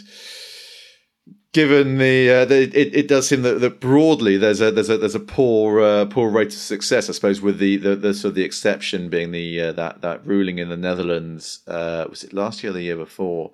Given 1.54 1.96
the, 1.96 2.30
uh, 2.30 2.44
the 2.44 2.64
it, 2.78 2.94
it 2.94 3.08
does 3.08 3.26
seem 3.26 3.40
that, 3.40 3.60
that 3.62 3.80
broadly 3.80 4.36
there's 4.36 4.60
a 4.60 4.70
there's 4.70 4.90
a 4.90 4.98
there's 4.98 5.14
a 5.14 5.18
poor 5.20 5.80
uh, 5.80 6.04
poor 6.04 6.28
rate 6.28 6.48
of 6.48 6.52
success 6.52 7.08
I 7.08 7.12
suppose 7.14 7.40
with 7.40 7.58
the 7.58 7.78
the, 7.78 7.96
the 7.96 8.12
sort 8.12 8.30
of 8.30 8.34
the 8.34 8.44
exception 8.44 9.08
being 9.08 9.32
the 9.32 9.60
uh, 9.60 9.72
that 9.72 10.02
that 10.02 10.26
ruling 10.26 10.58
in 10.58 10.68
the 10.68 10.76
Netherlands 10.76 11.60
uh, 11.66 12.04
was 12.08 12.22
it 12.22 12.34
last 12.34 12.62
year 12.62 12.70
or 12.70 12.74
the 12.74 12.82
year 12.82 12.96
before 12.96 13.52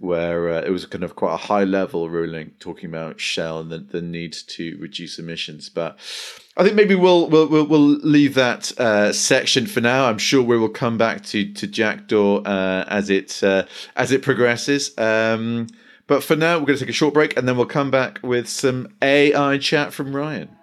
where 0.00 0.48
uh, 0.48 0.62
it 0.62 0.70
was 0.70 0.86
kind 0.86 1.04
of 1.04 1.16
quite 1.16 1.34
a 1.34 1.36
high 1.38 1.64
level 1.64 2.08
ruling 2.08 2.52
talking 2.58 2.88
about 2.88 3.20
Shell 3.20 3.60
and 3.60 3.70
the, 3.70 3.78
the 3.78 4.02
need 4.02 4.32
to 4.32 4.76
reduce 4.78 5.18
emissions. 5.18 5.68
But 5.68 5.98
I 6.56 6.62
think 6.62 6.74
maybe 6.74 6.94
we'll 6.94 7.28
we'll 7.28 7.48
we'll, 7.48 7.66
we'll 7.66 7.80
leave 7.80 8.34
that 8.34 8.78
uh, 8.78 9.12
section 9.12 9.66
for 9.66 9.80
now. 9.80 10.06
I'm 10.06 10.18
sure 10.18 10.42
we 10.42 10.58
will 10.58 10.68
come 10.68 10.98
back 10.98 11.24
to 11.26 11.52
to 11.52 11.66
Jackdaw 11.66 12.42
uh, 12.42 12.84
as 12.88 13.10
it 13.10 13.42
uh, 13.42 13.64
as 13.96 14.12
it 14.12 14.22
progresses. 14.22 14.96
Um, 14.98 15.68
but 16.06 16.24
for 16.24 16.36
now, 16.36 16.58
we're 16.58 16.66
going 16.66 16.78
to 16.78 16.84
take 16.84 16.90
a 16.90 16.96
short 16.96 17.14
break 17.14 17.36
and 17.36 17.46
then 17.46 17.56
we'll 17.56 17.66
come 17.66 17.90
back 17.90 18.18
with 18.22 18.48
some 18.48 18.88
AI 19.02 19.58
chat 19.58 19.92
from 19.92 20.16
Ryan. 20.16 20.57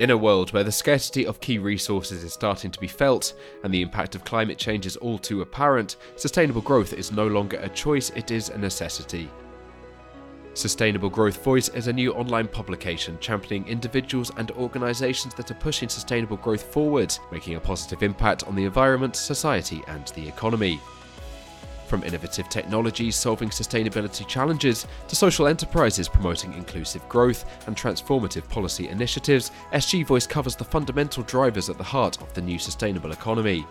In 0.00 0.08
a 0.08 0.16
world 0.16 0.54
where 0.54 0.64
the 0.64 0.72
scarcity 0.72 1.26
of 1.26 1.42
key 1.42 1.58
resources 1.58 2.24
is 2.24 2.32
starting 2.32 2.70
to 2.70 2.80
be 2.80 2.86
felt 2.86 3.34
and 3.62 3.72
the 3.72 3.82
impact 3.82 4.14
of 4.14 4.24
climate 4.24 4.56
change 4.56 4.86
is 4.86 4.96
all 4.96 5.18
too 5.18 5.42
apparent, 5.42 5.96
sustainable 6.16 6.62
growth 6.62 6.94
is 6.94 7.12
no 7.12 7.26
longer 7.26 7.58
a 7.58 7.68
choice, 7.68 8.08
it 8.16 8.30
is 8.30 8.48
a 8.48 8.56
necessity. 8.56 9.28
Sustainable 10.54 11.10
Growth 11.10 11.44
Voice 11.44 11.68
is 11.68 11.86
a 11.86 11.92
new 11.92 12.14
online 12.14 12.48
publication 12.48 13.18
championing 13.20 13.68
individuals 13.68 14.32
and 14.38 14.50
organisations 14.52 15.34
that 15.34 15.50
are 15.50 15.54
pushing 15.60 15.90
sustainable 15.90 16.38
growth 16.38 16.62
forward, 16.62 17.14
making 17.30 17.56
a 17.56 17.60
positive 17.60 18.02
impact 18.02 18.44
on 18.44 18.56
the 18.56 18.64
environment, 18.64 19.14
society, 19.14 19.82
and 19.86 20.08
the 20.08 20.26
economy. 20.26 20.80
From 21.90 22.04
innovative 22.04 22.48
technologies 22.48 23.16
solving 23.16 23.48
sustainability 23.48 24.24
challenges 24.24 24.86
to 25.08 25.16
social 25.16 25.48
enterprises 25.48 26.08
promoting 26.08 26.52
inclusive 26.52 27.06
growth 27.08 27.44
and 27.66 27.76
transformative 27.76 28.48
policy 28.48 28.86
initiatives, 28.86 29.50
SG 29.72 30.06
Voice 30.06 30.24
covers 30.24 30.54
the 30.54 30.62
fundamental 30.62 31.24
drivers 31.24 31.68
at 31.68 31.78
the 31.78 31.82
heart 31.82 32.22
of 32.22 32.32
the 32.32 32.42
new 32.42 32.60
sustainable 32.60 33.10
economy. 33.10 33.66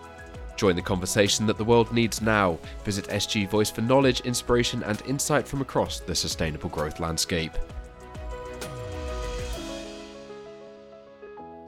Join 0.56 0.76
the 0.76 0.82
conversation 0.82 1.46
that 1.46 1.56
the 1.56 1.64
world 1.64 1.94
needs 1.94 2.20
now. 2.20 2.58
Visit 2.84 3.08
SG 3.08 3.48
Voice 3.48 3.70
for 3.70 3.80
knowledge, 3.80 4.20
inspiration, 4.20 4.82
and 4.82 5.00
insight 5.06 5.48
from 5.48 5.62
across 5.62 6.00
the 6.00 6.14
sustainable 6.14 6.68
growth 6.68 7.00
landscape. 7.00 7.52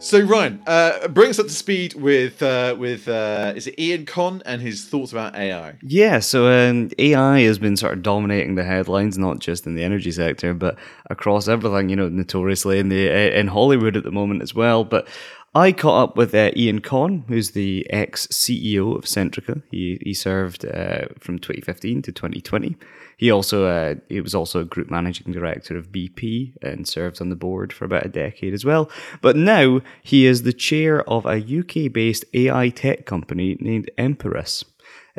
So 0.03 0.21
Ryan, 0.21 0.61
uh, 0.67 1.07
bring 1.07 1.31
us 1.31 1.38
up 1.38 1.47
to 1.47 1.53
speed 1.53 1.95
with 1.95 2.43
uh, 2.43 2.75
with 2.77 3.07
uh, 3.07 3.53
is 3.55 3.69
it 3.69 3.77
Iain 3.79 4.05
Conn 4.05 4.43
and 4.45 4.61
his 4.61 4.85
thoughts 4.85 5.12
about 5.12 5.37
AI? 5.37 5.77
Yeah, 5.81 6.19
so 6.19 6.49
um, 6.49 6.91
AI 6.99 7.43
has 7.43 7.61
been 7.61 7.77
sort 7.77 7.93
of 7.93 8.03
dominating 8.03 8.57
the 8.57 8.65
headlines, 8.65 9.17
not 9.17 9.38
just 9.38 9.65
in 9.65 9.77
the 9.77 9.85
energy 9.85 10.11
sector, 10.11 10.55
but 10.55 10.77
across 11.09 11.47
everything. 11.47 11.88
You 11.88 11.95
know, 11.95 12.09
notoriously 12.09 12.81
in 12.81 12.88
the 12.88 13.38
in 13.38 13.47
Hollywood 13.47 13.97
at 13.97 14.03
the 14.03 14.11
moment 14.11 14.43
as 14.43 14.57
well. 14.57 14.83
But 14.83 15.07
I 15.55 15.73
caught 15.73 16.03
up 16.03 16.17
with 16.17 16.35
uh, 16.35 16.51
Iain 16.57 16.81
Conn, 16.81 17.25
who's 17.29 17.51
the 17.51 17.87
ex 17.91 18.27
CEO 18.29 18.97
of 18.97 19.05
Centrica. 19.05 19.62
He 19.71 19.99
he 20.01 20.15
served 20.15 20.65
uh, 20.65 21.09
from 21.19 21.38
2015 21.38 22.01
to 22.03 22.12
2020. 22.12 22.77
He 23.19 23.31
also 23.31 23.67
uh, 23.67 23.97
he 24.09 24.23
was 24.23 24.35
also 24.35 24.61
a 24.61 24.65
group 24.65 24.91
managing 24.91 25.31
director 25.31 25.77
of 25.77 25.93
BP 25.93 26.53
and 26.62 26.88
served 26.88 27.21
on 27.21 27.29
the 27.29 27.37
board 27.37 27.71
for 27.71 27.85
about 27.85 28.07
a 28.07 28.09
decade 28.09 28.55
as 28.55 28.65
well. 28.65 28.91
But 29.21 29.37
now 29.37 29.83
he 30.03 30.25
is 30.25 30.43
the 30.43 30.55
chair 30.55 31.07
of 31.09 31.27
a 31.27 31.37
UK 31.37 31.93
based 31.93 32.25
AI 32.33 32.71
tech 32.71 33.05
company 33.05 33.59
named 33.61 33.91
Emperis. 33.99 34.65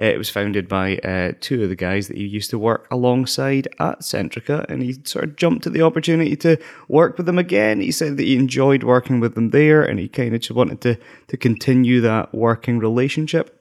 Uh, 0.02 0.06
it 0.06 0.18
was 0.18 0.30
founded 0.30 0.68
by 0.68 0.98
uh, 0.98 1.34
two 1.40 1.64
of 1.64 1.70
the 1.70 1.76
guys 1.76 2.08
that 2.08 2.18
he 2.18 2.26
used 2.26 2.50
to 2.50 2.58
work 2.58 2.88
alongside 2.90 3.68
at 3.80 4.00
Centrica, 4.02 4.66
and 4.70 4.82
he 4.82 4.98
sort 5.04 5.26
of 5.26 5.36
jumped 5.36 5.68
at 5.68 5.74
the 5.74 5.82
opportunity 5.82 6.36
to 6.36 6.58
work 6.88 7.18
with 7.18 7.26
them 7.28 7.38
again. 7.38 7.80
He 7.80 7.92
said 7.92 8.18
that 8.18 8.24
he 8.24 8.36
enjoyed 8.36 8.84
working 8.84 9.20
with 9.20 9.36
them 9.36 9.52
there, 9.52 9.84
and 9.84 10.00
he 10.00 10.08
kind 10.08 10.34
of 10.34 10.42
just 10.42 10.52
wanted 10.52 10.82
to 10.82 10.98
to 11.28 11.38
continue 11.38 12.02
that 12.02 12.34
working 12.34 12.80
relationship 12.80 13.60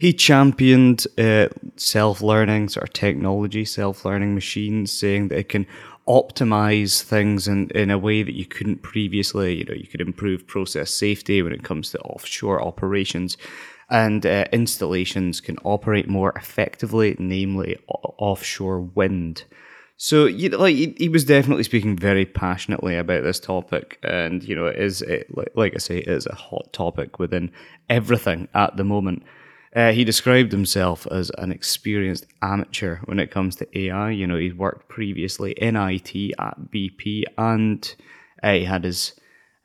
he 0.00 0.14
championed 0.14 1.06
uh, 1.18 1.48
self 1.76 2.22
learning, 2.22 2.70
sort 2.70 2.88
of 2.88 2.92
technology, 2.94 3.66
self 3.66 4.06
learning 4.06 4.34
machines, 4.34 4.90
saying 4.90 5.28
that 5.28 5.38
it 5.40 5.48
can 5.50 5.66
optimize 6.08 7.02
things 7.02 7.46
in, 7.46 7.68
in 7.74 7.90
a 7.90 7.98
way 7.98 8.22
that 8.22 8.34
you 8.34 8.46
couldn't 8.46 8.82
previously. 8.82 9.58
You 9.58 9.64
know, 9.66 9.74
you 9.74 9.86
could 9.86 10.00
improve 10.00 10.46
process 10.46 10.90
safety 10.90 11.42
when 11.42 11.52
it 11.52 11.64
comes 11.64 11.90
to 11.90 11.98
offshore 12.00 12.62
operations. 12.62 13.36
And 13.90 14.24
uh, 14.24 14.44
installations 14.52 15.40
can 15.40 15.58
operate 15.64 16.08
more 16.08 16.32
effectively, 16.36 17.16
namely 17.18 17.76
o- 17.88 18.14
offshore 18.18 18.80
wind. 18.80 19.44
So, 20.02 20.24
you 20.24 20.48
know, 20.48 20.58
like 20.58 20.76
he, 20.76 20.94
he, 20.96 21.08
was 21.10 21.24
definitely 21.24 21.64
speaking 21.64 21.94
very 21.94 22.24
passionately 22.24 22.96
about 22.96 23.22
this 23.22 23.38
topic, 23.38 23.98
and 24.02 24.42
you 24.42 24.56
know, 24.56 24.64
it 24.64 24.78
is 24.78 25.02
it, 25.02 25.26
like, 25.54 25.74
I 25.74 25.78
say, 25.78 25.98
it 25.98 26.08
is 26.08 26.26
a 26.26 26.34
hot 26.34 26.72
topic 26.72 27.18
within 27.18 27.50
everything 27.90 28.48
at 28.54 28.78
the 28.78 28.84
moment. 28.84 29.24
Uh, 29.76 29.92
he 29.92 30.02
described 30.02 30.52
himself 30.52 31.06
as 31.10 31.30
an 31.36 31.52
experienced 31.52 32.26
amateur 32.40 33.00
when 33.04 33.20
it 33.20 33.30
comes 33.30 33.56
to 33.56 33.78
AI. 33.78 34.10
You 34.10 34.26
know, 34.26 34.36
he'd 34.36 34.56
worked 34.56 34.88
previously 34.88 35.52
in 35.52 35.76
IT 35.76 36.14
at 36.38 36.70
BP, 36.70 37.24
and 37.36 37.94
uh, 38.42 38.52
he 38.52 38.64
had 38.64 38.84
his 38.84 39.19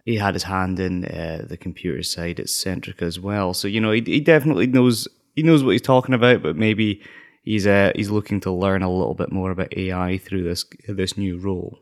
he 0.06 0.16
had 0.16 0.36
his 0.36 0.44
hand 0.44 0.80
in 0.80 1.06
uh, 1.06 1.44
the 1.48 1.58
computer 1.58 2.04
side 2.04 2.40
at 2.40 2.46
Centrica 2.46 3.02
as 3.02 3.20
well. 3.20 3.54
So 3.54 3.68
you 3.68 3.82
know, 3.82 3.92
he, 3.92 4.02
he 4.02 4.20
definitely 4.20 4.68
knows 4.68 5.08
he 5.36 5.44
knows 5.44 5.64
what 5.64 5.72
he's 5.72 5.82
talking 5.82 6.16
about, 6.16 6.42
but 6.42 6.56
maybe 6.56 7.02
he's 7.44 7.68
uh, 7.68 7.92
he's 7.96 8.12
looking 8.12 8.40
to 8.42 8.52
learn 8.52 8.84
a 8.84 8.92
little 8.92 9.16
bit 9.16 9.32
more 9.32 9.52
about 9.52 9.76
AI 9.76 10.18
through 10.20 10.44
this 10.44 10.66
this 10.88 11.18
new 11.18 11.38
role. 11.38 11.80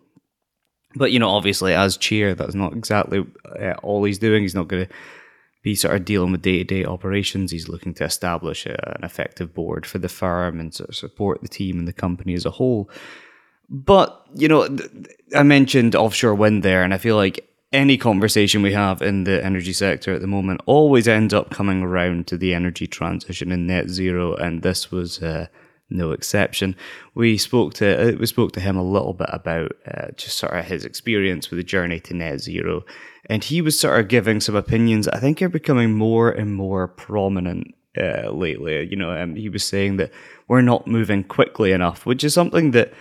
But 0.96 1.12
you 1.12 1.20
know, 1.20 1.30
obviously, 1.30 1.74
as 1.74 1.98
chair, 1.98 2.34
that's 2.34 2.56
not 2.56 2.74
exactly 2.74 3.26
uh, 3.60 3.74
all 3.84 4.04
he's 4.04 4.20
doing. 4.20 4.44
He's 4.44 4.56
not 4.56 4.68
going 4.68 4.86
to 4.88 4.94
be 5.64 5.76
sort 5.76 5.96
of 5.96 6.06
dealing 6.06 6.32
with 6.32 6.42
day 6.42 6.60
to 6.60 6.64
day 6.64 6.86
operations. 6.86 7.52
He's 7.52 7.68
looking 7.70 7.94
to 7.96 8.06
establish 8.06 8.66
a, 8.66 8.96
an 8.98 9.04
effective 9.04 9.54
board 9.54 9.86
for 9.86 9.98
the 9.98 10.10
firm 10.10 10.60
and 10.60 10.74
sort 10.74 10.90
of 10.90 10.96
support 10.96 11.42
the 11.42 11.48
team 11.48 11.80
and 11.80 11.88
the 11.88 11.94
company 11.94 12.34
as 12.36 12.46
a 12.46 12.52
whole. 12.52 12.90
But, 13.70 14.22
you 14.36 14.48
know, 14.48 14.78
I 15.34 15.44
mentioned 15.44 15.96
offshore 15.96 16.36
wind 16.36 16.64
there, 16.64 16.84
and 16.84 16.94
I 16.94 16.98
feel 16.98 17.16
like 17.16 17.48
any 17.74 17.98
conversation 17.98 18.62
we 18.62 18.74
have 18.74 19.02
in 19.02 19.26
the 19.26 19.44
energy 19.44 19.74
sector 19.74 20.14
at 20.14 20.22
the 20.22 20.28
moment 20.28 20.62
always 20.66 21.08
ends 21.08 21.34
up 21.34 21.50
coming 21.50 21.82
around 21.82 22.28
to 22.28 22.38
the 22.38 22.54
energy 22.54 22.88
transition 22.88 23.52
and 23.52 23.68
net 23.68 23.90
zero, 23.90 24.36
and 24.36 24.62
this 24.62 24.92
was 24.92 25.22
uh, 25.22 25.48
no 25.90 26.12
exception. 26.12 26.76
We 27.16 27.38
spoke 27.38 27.74
to 27.76 28.14
uh, 28.14 28.18
we 28.18 28.26
spoke 28.28 28.54
to 28.54 28.60
him 28.60 28.78
a 28.78 28.84
little 28.84 29.14
bit 29.14 29.30
about 29.34 29.74
uh, 29.86 30.12
just 30.16 30.38
sort 30.38 30.54
of 30.54 30.66
his 30.66 30.86
experience 30.86 31.50
with 31.50 31.58
the 31.58 31.64
journey 31.64 32.00
to 32.02 32.14
net 32.14 32.40
zero 32.40 32.86
and 33.26 33.44
he 33.44 33.62
was 33.62 33.80
sort 33.80 34.00
of 34.00 34.08
giving 34.08 34.40
some 34.40 34.56
opinions 34.56 35.08
I 35.08 35.20
think 35.20 35.42
are 35.42 35.50
becoming 35.50 35.94
more 35.94 36.30
and 36.30 36.56
more 36.56 36.88
prominent 36.88 37.74
uh, 37.98 38.30
lately. 38.32 38.88
You 38.90 38.96
know, 38.96 39.12
um, 39.12 39.36
he 39.36 39.50
was 39.50 39.64
saying 39.64 39.98
that 39.98 40.12
we're 40.48 40.62
not 40.62 40.88
moving 40.88 41.24
quickly 41.24 41.72
enough, 41.72 42.06
which 42.06 42.24
is 42.24 42.34
something 42.34 42.72
that 42.72 42.94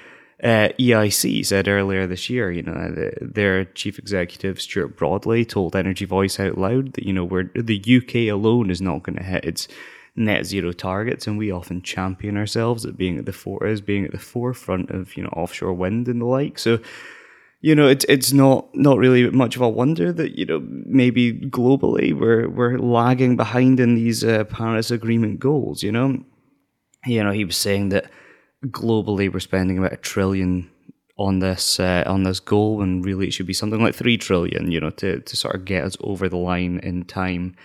uh, 0.43 0.71
EIC 0.79 1.47
said 1.47 1.69
earlier 1.69 2.07
this 2.07 2.29
year. 2.29 2.51
You 2.51 2.63
know, 2.63 2.73
the, 2.73 3.13
their 3.21 3.65
chief 3.65 3.99
executive 3.99 4.61
Stuart 4.61 4.97
Broadley 4.97 5.49
told 5.49 5.77
Energy 5.77 6.05
Voice 6.05 6.41
out 6.41 6.59
loud 6.59 6.95
that 6.95 7.05
you 7.05 7.13
know 7.13 7.25
we're 7.25 7.51
the 7.55 7.79
UK 7.79 8.33
alone 8.33 8.71
is 8.71 8.81
not 8.81 9.03
going 9.03 9.17
to 9.17 9.23
hit 9.23 9.45
its 9.45 9.69
net 10.17 10.45
zero 10.45 10.73
targets, 10.73 11.27
and 11.27 11.39
we 11.39 11.51
often 11.51 11.83
champion 11.83 12.37
ourselves 12.37 12.85
at 12.85 12.97
being 12.97 13.19
at 13.19 13.27
the 13.27 13.33
for 13.33 13.65
as 13.67 13.81
being 13.81 14.05
at 14.05 14.13
the 14.13 14.19
forefront 14.19 14.91
of 14.91 15.17
you 15.17 15.23
know 15.23 15.31
offshore 15.31 15.73
wind 15.73 16.09
and 16.09 16.21
the 16.21 16.27
like. 16.27 16.59
So 16.59 16.81
you 17.63 17.77
know, 17.77 17.87
it's 17.87 18.05
it's 18.09 18.33
not 18.33 18.69
not 18.75 18.99
really 18.99 19.31
much 19.31 19.55
of 19.55 19.63
a 19.63 19.69
wonder 19.69 20.13
that 20.13 20.37
you 20.37 20.45
know 20.45 20.61
maybe 20.67 21.33
globally 21.33 22.13
we're 22.13 22.49
we're 22.49 22.77
lagging 22.79 23.37
behind 23.37 23.79
in 23.79 23.95
these 23.95 24.25
uh, 24.25 24.43
Paris 24.45 24.91
Agreement 24.91 25.39
goals. 25.39 25.85
You 25.85 25.93
know, 25.93 26.25
you 27.07 27.23
know 27.23 27.31
he 27.31 27.45
was 27.45 27.57
saying 27.57 27.91
that 27.91 28.11
globally 28.67 29.33
we're 29.33 29.41
spending 29.41 29.79
about 29.79 29.93
a 29.93 29.97
trillion 29.97 30.71
on 31.19 31.41
this 31.41 31.79
uh, 31.79 32.05
on 32.07 32.23
this 32.23 32.41
goal, 32.41 32.83
and 32.83 33.05
really 33.05 33.29
it 33.29 33.33
should 33.33 33.47
be 33.47 33.53
something 33.53 33.83
like 33.83 33.95
three 33.95 34.17
trillion. 34.17 34.71
You 34.71 34.81
know, 34.81 34.91
to 34.91 35.21
to 35.21 35.37
sort 35.37 35.55
of 35.55 35.65
get 35.65 35.85
us 35.85 35.97
over 36.01 36.29
the 36.29 36.37
line 36.37 36.81
in 36.83 37.05
time. 37.05 37.57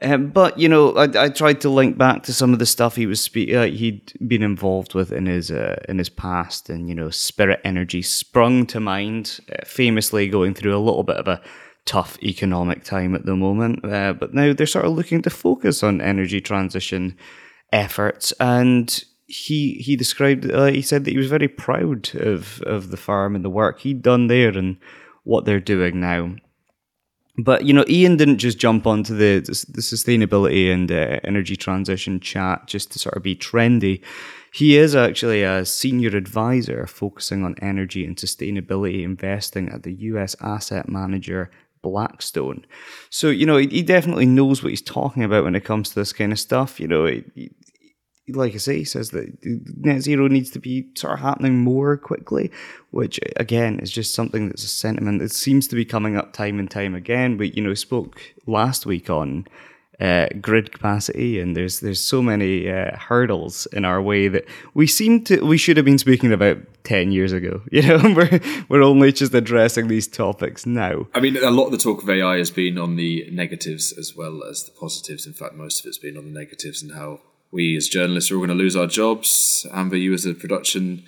Um, 0.00 0.28
but 0.28 0.58
you 0.58 0.68
know, 0.68 0.92
I, 0.92 1.24
I 1.24 1.28
tried 1.28 1.60
to 1.62 1.68
link 1.68 1.98
back 1.98 2.22
to 2.24 2.32
some 2.32 2.52
of 2.52 2.60
the 2.60 2.66
stuff 2.66 2.94
he 2.94 3.06
was 3.06 3.20
spe- 3.20 3.52
uh, 3.52 3.64
he'd 3.64 4.12
been 4.28 4.44
involved 4.44 4.94
with 4.94 5.10
in 5.10 5.26
his 5.26 5.50
uh, 5.50 5.76
in 5.88 5.98
his 5.98 6.08
past, 6.08 6.70
and 6.70 6.88
you 6.88 6.94
know, 6.94 7.10
spirit 7.10 7.60
energy 7.64 8.02
sprung 8.02 8.66
to 8.66 8.80
mind. 8.80 9.40
Uh, 9.50 9.64
famously, 9.64 10.28
going 10.28 10.54
through 10.54 10.76
a 10.76 10.78
little 10.78 11.02
bit 11.02 11.16
of 11.16 11.26
a 11.26 11.40
tough 11.84 12.18
economic 12.22 12.84
time 12.84 13.14
at 13.14 13.24
the 13.24 13.34
moment, 13.34 13.84
uh, 13.84 14.12
but 14.12 14.34
now 14.34 14.52
they're 14.52 14.66
sort 14.66 14.84
of 14.84 14.92
looking 14.92 15.22
to 15.22 15.30
focus 15.30 15.82
on 15.82 16.00
energy 16.00 16.40
transition 16.40 17.16
efforts. 17.72 18.32
And 18.38 19.04
he 19.28 19.74
he 19.74 19.94
described 19.94 20.50
uh, 20.50 20.66
he 20.66 20.82
said 20.82 21.04
that 21.04 21.10
he 21.10 21.18
was 21.18 21.28
very 21.28 21.48
proud 21.48 22.10
of 22.14 22.62
of 22.62 22.90
the 22.90 22.96
farm 22.96 23.36
and 23.36 23.44
the 23.44 23.50
work 23.50 23.80
he'd 23.80 24.02
done 24.02 24.26
there 24.26 24.56
and 24.56 24.78
what 25.24 25.44
they're 25.44 25.60
doing 25.60 26.00
now. 26.00 26.34
But 27.36 27.64
you 27.64 27.74
know, 27.74 27.84
Iain 27.88 28.16
didn't 28.16 28.38
just 28.38 28.58
jump 28.58 28.86
onto 28.86 29.14
the 29.14 29.40
the 29.40 29.82
sustainability 29.82 30.72
and 30.72 30.90
uh, 30.90 31.20
energy 31.22 31.56
transition 31.56 32.20
chat 32.20 32.66
just 32.66 32.90
to 32.92 32.98
sort 32.98 33.16
of 33.16 33.22
be 33.22 33.36
trendy. 33.36 34.02
He 34.52 34.78
is 34.78 34.96
actually 34.96 35.42
a 35.42 35.66
senior 35.66 36.16
advisor 36.16 36.86
focusing 36.86 37.44
on 37.44 37.54
energy 37.60 38.06
and 38.06 38.16
sustainability 38.16 39.04
investing 39.04 39.68
at 39.68 39.82
the 39.82 39.92
U.S. 39.92 40.34
asset 40.40 40.88
manager 40.88 41.50
Blackstone. 41.82 42.64
So 43.10 43.28
you 43.28 43.44
know, 43.44 43.58
he, 43.58 43.82
definitely 43.82 44.26
knows 44.26 44.62
what 44.62 44.70
he's 44.70 44.82
talking 44.82 45.22
about 45.22 45.44
when 45.44 45.54
it 45.54 45.64
comes 45.64 45.90
to 45.90 45.94
this 45.94 46.14
kind 46.14 46.32
of 46.32 46.40
stuff. 46.40 46.80
You 46.80 46.88
know, 46.88 47.06
he, 47.06 47.52
like 48.32 48.54
I 48.54 48.58
say, 48.58 48.78
he 48.78 48.84
says 48.84 49.10
that 49.10 49.32
net 49.44 50.02
zero 50.02 50.28
needs 50.28 50.50
to 50.50 50.58
be 50.58 50.88
sort 50.94 51.14
of 51.14 51.20
happening 51.20 51.58
more 51.58 51.96
quickly, 51.96 52.50
which 52.90 53.20
again 53.36 53.78
is 53.80 53.90
just 53.90 54.14
something 54.14 54.48
that's 54.48 54.64
a 54.64 54.68
sentiment 54.68 55.20
that 55.20 55.32
seems 55.32 55.68
to 55.68 55.76
be 55.76 55.84
coming 55.84 56.16
up 56.16 56.32
time 56.32 56.58
and 56.58 56.70
time 56.70 56.94
again. 56.94 57.36
But 57.36 57.56
you 57.56 57.62
know, 57.62 57.74
spoke 57.74 58.20
last 58.46 58.86
week 58.86 59.10
on 59.10 59.46
uh, 60.00 60.28
grid 60.40 60.70
capacity, 60.72 61.40
and 61.40 61.56
there's 61.56 61.80
there's 61.80 62.00
so 62.00 62.22
many 62.22 62.70
uh, 62.70 62.96
hurdles 62.96 63.66
in 63.72 63.84
our 63.84 64.00
way 64.00 64.28
that 64.28 64.44
we 64.74 64.86
seem 64.86 65.24
to 65.24 65.44
we 65.44 65.58
should 65.58 65.76
have 65.76 65.86
been 65.86 65.98
speaking 65.98 66.32
about 66.32 66.58
ten 66.84 67.10
years 67.12 67.32
ago. 67.32 67.62
You 67.72 67.82
know, 67.82 68.14
we're 68.14 68.40
we're 68.68 68.82
only 68.82 69.12
just 69.12 69.34
addressing 69.34 69.88
these 69.88 70.06
topics 70.06 70.66
now. 70.66 71.06
I 71.14 71.20
mean, 71.20 71.36
a 71.36 71.50
lot 71.50 71.66
of 71.66 71.72
the 71.72 71.78
talk 71.78 72.02
of 72.02 72.10
AI 72.10 72.38
has 72.38 72.50
been 72.50 72.78
on 72.78 72.96
the 72.96 73.28
negatives 73.30 73.92
as 73.92 74.16
well 74.16 74.42
as 74.44 74.64
the 74.64 74.72
positives. 74.72 75.26
In 75.26 75.32
fact, 75.32 75.54
most 75.54 75.80
of 75.80 75.86
it's 75.86 75.98
been 75.98 76.16
on 76.16 76.32
the 76.32 76.38
negatives 76.38 76.82
and 76.82 76.92
how 76.92 77.20
we 77.50 77.76
as 77.76 77.88
journalists 77.88 78.30
are 78.30 78.34
all 78.34 78.40
going 78.40 78.56
to 78.56 78.62
lose 78.62 78.76
our 78.76 78.86
jobs. 78.86 79.66
Amber, 79.72 79.96
you 79.96 80.12
as 80.14 80.26
a 80.26 80.34
production 80.34 81.04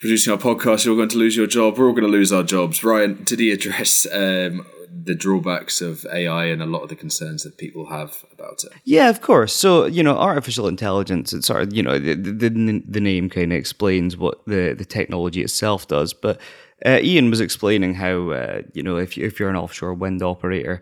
producing 0.00 0.32
our 0.32 0.38
podcast, 0.38 0.84
you're 0.84 0.96
going 0.96 1.08
to 1.08 1.18
lose 1.18 1.36
your 1.36 1.46
job. 1.46 1.76
We're 1.76 1.86
all 1.86 1.92
going 1.92 2.04
to 2.04 2.08
lose 2.08 2.32
our 2.32 2.42
jobs. 2.42 2.84
Ryan, 2.84 3.22
did 3.24 3.40
he 3.40 3.50
address 3.50 4.06
um, 4.12 4.66
the 4.90 5.14
drawbacks 5.14 5.80
of 5.80 6.06
AI 6.12 6.46
and 6.46 6.62
a 6.62 6.66
lot 6.66 6.82
of 6.82 6.88
the 6.88 6.96
concerns 6.96 7.42
that 7.42 7.58
people 7.58 7.86
have 7.90 8.24
about 8.32 8.64
it? 8.64 8.72
Yeah, 8.84 9.08
of 9.08 9.20
course. 9.20 9.52
So 9.52 9.86
you 9.86 10.02
know, 10.02 10.16
artificial 10.16 10.68
intelligence. 10.68 11.32
It's 11.32 11.46
sort 11.46 11.62
of 11.62 11.72
you 11.74 11.82
know 11.82 11.98
the 11.98 12.14
the, 12.14 12.82
the 12.86 13.00
name 13.00 13.28
kind 13.28 13.52
of 13.52 13.58
explains 13.58 14.16
what 14.16 14.44
the 14.46 14.74
the 14.74 14.84
technology 14.84 15.42
itself 15.42 15.88
does, 15.88 16.12
but. 16.12 16.40
Uh, 16.86 16.90
Iain 16.90 17.28
was 17.28 17.40
explaining 17.40 17.94
how 17.94 18.30
uh, 18.30 18.62
you 18.72 18.84
know 18.84 18.98
if 18.98 19.18
if 19.18 19.40
you're 19.40 19.50
an 19.50 19.56
offshore 19.56 19.94
wind 19.94 20.22
operator, 20.22 20.80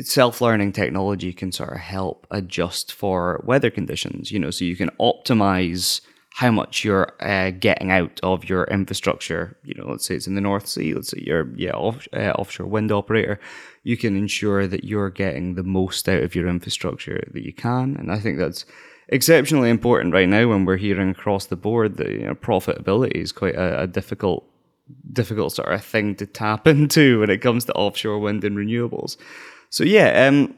self-learning 0.00 0.72
technology 0.72 1.32
can 1.32 1.52
sort 1.52 1.72
of 1.72 1.78
help 1.78 2.26
adjust 2.30 2.92
for 2.92 3.42
weather 3.46 3.70
conditions 3.70 4.32
you 4.32 4.38
know 4.38 4.50
so 4.50 4.64
you 4.64 4.76
can 4.76 4.90
optimize 5.00 6.00
how 6.34 6.50
much 6.50 6.82
you're 6.82 7.12
uh, 7.20 7.52
getting 7.52 7.92
out 7.92 8.18
of 8.24 8.48
your 8.48 8.64
infrastructure. 8.64 9.56
You 9.62 9.74
know 9.74 9.88
let's 9.88 10.04
say 10.04 10.16
it's 10.16 10.26
in 10.26 10.34
the 10.34 10.40
north 10.40 10.66
sea 10.66 10.92
let's 10.92 11.10
say 11.10 11.22
you're 11.24 11.48
yeah 11.56 11.70
off, 11.70 12.08
uh, 12.12 12.32
offshore 12.32 12.66
wind 12.66 12.90
operator 12.90 13.38
you 13.84 13.96
can 13.96 14.16
ensure 14.16 14.66
that 14.66 14.82
you're 14.82 15.10
getting 15.10 15.54
the 15.54 15.62
most 15.62 16.08
out 16.08 16.22
of 16.22 16.34
your 16.34 16.48
infrastructure 16.48 17.22
that 17.32 17.44
you 17.44 17.52
can 17.52 17.96
and 17.96 18.10
i 18.10 18.18
think 18.18 18.38
that's 18.38 18.66
exceptionally 19.08 19.70
important 19.70 20.12
right 20.12 20.28
now 20.28 20.48
when 20.48 20.64
we're 20.64 20.76
hearing 20.76 21.10
across 21.10 21.46
the 21.46 21.56
board 21.56 21.98
that 21.98 22.10
you 22.10 22.24
know, 22.24 22.34
profitability 22.34 23.12
is 23.12 23.30
quite 23.30 23.54
a, 23.54 23.82
a 23.82 23.86
difficult 23.86 24.44
difficult 25.12 25.52
sort 25.52 25.72
of 25.72 25.84
thing 25.84 26.16
to 26.16 26.26
tap 26.26 26.66
into 26.74 27.20
when 27.20 27.30
it 27.30 27.42
comes 27.42 27.64
to 27.64 27.72
offshore 27.74 28.18
wind 28.18 28.42
and 28.42 28.56
renewables 28.56 29.16
so 29.74 29.82
yeah, 29.82 30.28
um, 30.28 30.54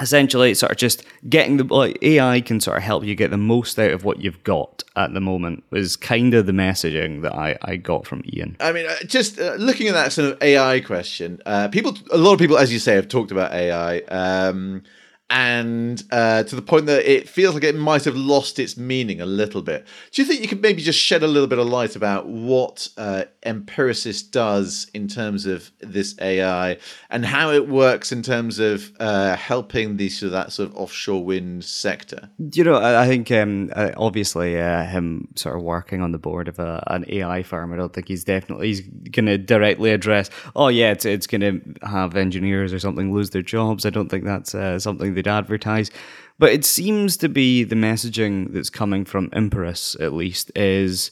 essentially 0.00 0.52
it's 0.52 0.60
sort 0.60 0.72
of 0.72 0.78
just 0.78 1.04
getting 1.28 1.58
the 1.58 1.64
like 1.64 1.98
AI 2.00 2.40
can 2.40 2.60
sort 2.60 2.78
of 2.78 2.82
help 2.82 3.04
you 3.04 3.14
get 3.14 3.30
the 3.30 3.36
most 3.36 3.78
out 3.78 3.90
of 3.90 4.04
what 4.04 4.20
you've 4.20 4.42
got 4.42 4.82
at 4.96 5.12
the 5.12 5.20
moment 5.20 5.64
was 5.68 5.96
kind 5.96 6.32
of 6.32 6.46
the 6.46 6.52
messaging 6.52 7.20
that 7.20 7.34
I, 7.34 7.58
I 7.60 7.76
got 7.76 8.06
from 8.06 8.22
Iain. 8.34 8.56
I 8.58 8.72
mean, 8.72 8.86
uh, 8.86 8.94
just 9.04 9.38
uh, 9.38 9.56
looking 9.56 9.88
at 9.88 9.92
that 9.92 10.14
sort 10.14 10.32
of 10.32 10.42
AI 10.42 10.80
question, 10.80 11.42
uh, 11.44 11.68
people, 11.68 11.94
a 12.10 12.16
lot 12.16 12.32
of 12.32 12.38
people, 12.38 12.56
as 12.56 12.72
you 12.72 12.78
say, 12.78 12.94
have 12.94 13.08
talked 13.08 13.32
about 13.32 13.52
AI. 13.52 13.98
Um, 14.08 14.82
and 15.30 16.02
uh, 16.10 16.42
to 16.42 16.56
the 16.56 16.62
point 16.62 16.86
that 16.86 17.10
it 17.10 17.28
feels 17.28 17.54
like 17.54 17.64
it 17.64 17.74
might 17.74 18.04
have 18.04 18.16
lost 18.16 18.58
its 18.58 18.78
meaning 18.78 19.20
a 19.20 19.26
little 19.26 19.60
bit. 19.60 19.86
Do 20.10 20.22
you 20.22 20.26
think 20.26 20.40
you 20.40 20.48
could 20.48 20.62
maybe 20.62 20.80
just 20.80 20.98
shed 20.98 21.22
a 21.22 21.26
little 21.26 21.48
bit 21.48 21.58
of 21.58 21.66
light 21.66 21.96
about 21.96 22.26
what 22.26 22.88
uh, 22.96 23.24
Empiricist 23.42 24.32
does 24.32 24.90
in 24.94 25.06
terms 25.06 25.44
of 25.44 25.70
this 25.80 26.18
AI 26.20 26.78
and 27.10 27.26
how 27.26 27.50
it 27.50 27.68
works 27.68 28.10
in 28.10 28.22
terms 28.22 28.58
of 28.58 28.90
uh, 29.00 29.36
helping 29.36 29.98
the 29.98 30.08
sort 30.08 30.28
of 30.28 30.32
that 30.32 30.52
sort 30.52 30.70
of 30.70 30.76
offshore 30.76 31.22
wind 31.22 31.64
sector? 31.64 32.30
You 32.38 32.64
know, 32.64 32.76
I 32.76 33.06
think 33.06 33.30
um, 33.30 33.70
obviously 33.98 34.58
uh, 34.58 34.84
him 34.84 35.28
sort 35.36 35.56
of 35.56 35.62
working 35.62 36.00
on 36.00 36.12
the 36.12 36.18
board 36.18 36.48
of 36.48 36.58
a, 36.58 36.82
an 36.86 37.04
AI 37.08 37.42
firm. 37.42 37.74
I 37.74 37.76
don't 37.76 37.92
think 37.92 38.08
he's 38.08 38.24
definitely 38.24 38.68
he's 38.68 38.80
going 38.80 39.26
to 39.26 39.36
directly 39.36 39.90
address. 39.90 40.30
Oh 40.56 40.68
yeah, 40.68 40.92
it's 40.92 41.04
it's 41.04 41.26
going 41.26 41.40
to 41.42 41.86
have 41.86 42.16
engineers 42.16 42.72
or 42.72 42.78
something 42.78 43.12
lose 43.12 43.30
their 43.30 43.42
jobs. 43.42 43.84
I 43.84 43.90
don't 43.90 44.08
think 44.08 44.24
that's 44.24 44.54
uh, 44.54 44.78
something 44.78 45.17
they'd 45.18 45.28
advertise. 45.28 45.90
But 46.38 46.52
it 46.52 46.64
seems 46.64 47.16
to 47.18 47.28
be 47.28 47.64
the 47.64 47.74
messaging 47.74 48.52
that's 48.52 48.70
coming 48.70 49.04
from 49.04 49.30
Imperis, 49.30 50.00
at 50.00 50.12
least, 50.12 50.52
is 50.54 51.10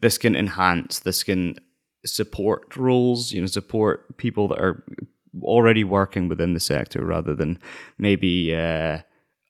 this 0.00 0.18
can 0.18 0.36
enhance, 0.36 0.98
this 0.98 1.22
can 1.22 1.56
support 2.04 2.76
roles, 2.76 3.32
you 3.32 3.40
know, 3.40 3.46
support 3.46 4.16
people 4.18 4.48
that 4.48 4.60
are 4.60 4.84
already 5.42 5.84
working 5.84 6.28
within 6.28 6.54
the 6.54 6.60
sector 6.60 7.04
rather 7.04 7.34
than 7.34 7.58
maybe 7.98 8.54
uh, 8.54 8.98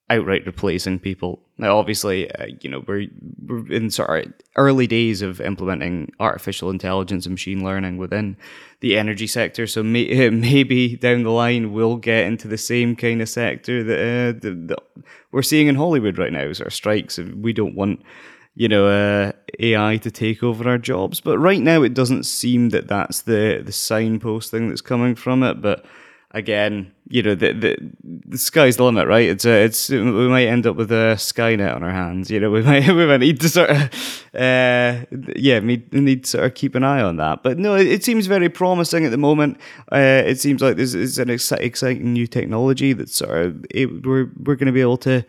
outright 0.08 0.46
replacing 0.46 1.00
people. 1.00 1.42
Now, 1.58 1.78
obviously, 1.78 2.30
uh, 2.32 2.48
you 2.60 2.68
know, 2.68 2.84
we're, 2.86 3.06
we're 3.46 3.72
in 3.72 3.90
sort 3.90 4.26
of 4.26 4.32
early 4.56 4.86
days 4.86 5.22
of 5.22 5.40
implementing 5.40 6.12
artificial 6.20 6.68
intelligence 6.68 7.24
and 7.24 7.32
machine 7.32 7.64
learning 7.64 7.96
within 7.96 8.36
the 8.80 8.98
energy 8.98 9.26
sector. 9.26 9.66
So 9.66 9.82
may, 9.82 10.28
maybe 10.30 10.96
down 10.96 11.22
the 11.22 11.30
line 11.30 11.72
we'll 11.72 11.96
get 11.96 12.26
into 12.26 12.46
the 12.46 12.58
same 12.58 12.94
kind 12.94 13.22
of 13.22 13.28
sector 13.28 13.82
that, 13.84 13.98
uh, 13.98 14.38
that, 14.42 14.78
we're 15.32 15.42
seeing 15.42 15.66
in 15.66 15.76
Hollywood 15.76 16.18
right 16.18 16.32
now, 16.32 16.52
sort 16.52 16.68
of 16.68 16.74
strikes. 16.74 17.18
We 17.18 17.52
don't 17.52 17.74
want, 17.74 18.02
you 18.54 18.68
know, 18.68 18.86
uh, 18.86 19.32
AI 19.58 19.96
to 19.98 20.10
take 20.10 20.42
over 20.42 20.68
our 20.68 20.78
jobs. 20.78 21.20
But 21.20 21.38
right 21.38 21.60
now, 21.60 21.82
it 21.82 21.94
doesn't 21.94 22.24
seem 22.24 22.70
that 22.70 22.88
that's 22.88 23.22
the 23.22 23.62
the 23.64 23.72
signposting 23.72 24.68
that's 24.68 24.80
coming 24.80 25.14
from 25.14 25.42
it. 25.42 25.60
But 25.60 25.84
again, 26.36 26.92
you 27.08 27.22
know, 27.22 27.34
the, 27.34 27.52
the, 27.52 27.76
the 28.02 28.36
sky's 28.36 28.76
the 28.76 28.84
limit, 28.84 29.08
right? 29.08 29.26
It's 29.26 29.46
a, 29.46 29.64
it's 29.64 29.88
we 29.88 30.28
might 30.28 30.46
end 30.46 30.66
up 30.66 30.76
with 30.76 30.92
a 30.92 31.14
Skynet 31.16 31.74
on 31.74 31.82
our 31.82 31.90
hands. 31.90 32.30
You 32.30 32.40
know, 32.40 32.50
we 32.56 32.62
might 32.62 32.86
we 32.88 33.06
might 33.06 33.20
need 33.20 33.40
to 33.40 33.48
sort 33.48 33.70
of, 33.70 33.82
uh, 34.34 35.06
yeah, 35.34 35.60
we 35.60 35.82
need 35.92 36.24
to 36.24 36.30
sort 36.30 36.44
of 36.44 36.54
keep 36.54 36.74
an 36.74 36.84
eye 36.84 37.00
on 37.00 37.16
that. 37.16 37.42
But 37.42 37.58
no, 37.58 37.74
it, 37.74 37.86
it 37.86 38.04
seems 38.04 38.26
very 38.26 38.50
promising 38.50 39.04
at 39.06 39.10
the 39.10 39.16
moment. 39.16 39.58
Uh, 39.90 40.22
it 40.26 40.38
seems 40.38 40.60
like 40.60 40.76
this 40.76 40.92
is 40.92 41.18
an 41.18 41.30
exciting 41.30 42.12
new 42.12 42.26
technology 42.26 42.92
that's 42.92 43.16
sort 43.16 43.46
of 43.46 43.64
it, 43.70 44.04
we're 44.04 44.30
we're 44.36 44.56
going 44.56 44.66
to 44.66 44.72
be 44.72 44.82
able 44.82 44.98
to 44.98 45.24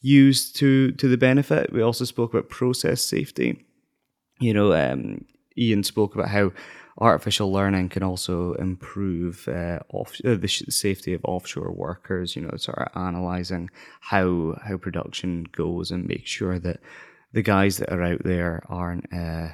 use 0.00 0.50
to 0.52 0.92
to 0.92 1.08
the 1.08 1.18
benefit. 1.18 1.72
We 1.72 1.82
also 1.82 2.06
spoke 2.06 2.32
about 2.32 2.48
process 2.48 3.02
safety. 3.02 3.66
You 4.40 4.54
know, 4.54 4.72
um, 4.72 5.26
Iain 5.58 5.82
spoke 5.82 6.14
about 6.14 6.28
how 6.28 6.52
artificial 7.00 7.52
learning 7.52 7.88
can 7.88 8.02
also 8.02 8.54
improve 8.54 9.48
uh, 9.48 9.78
off, 9.92 10.14
uh, 10.24 10.34
the 10.34 10.48
safety 10.48 11.14
of 11.14 11.24
offshore 11.24 11.72
workers. 11.72 12.36
You 12.36 12.42
know, 12.42 12.56
sort 12.56 12.78
of 12.78 12.88
analyzing 12.94 13.70
how 14.00 14.58
how 14.64 14.76
production 14.76 15.46
goes 15.52 15.90
and 15.90 16.06
make 16.06 16.26
sure 16.26 16.58
that 16.58 16.80
the 17.32 17.42
guys 17.42 17.76
that 17.78 17.92
are 17.92 18.02
out 18.02 18.24
there 18.24 18.62
aren't 18.68 19.12
uh, 19.12 19.48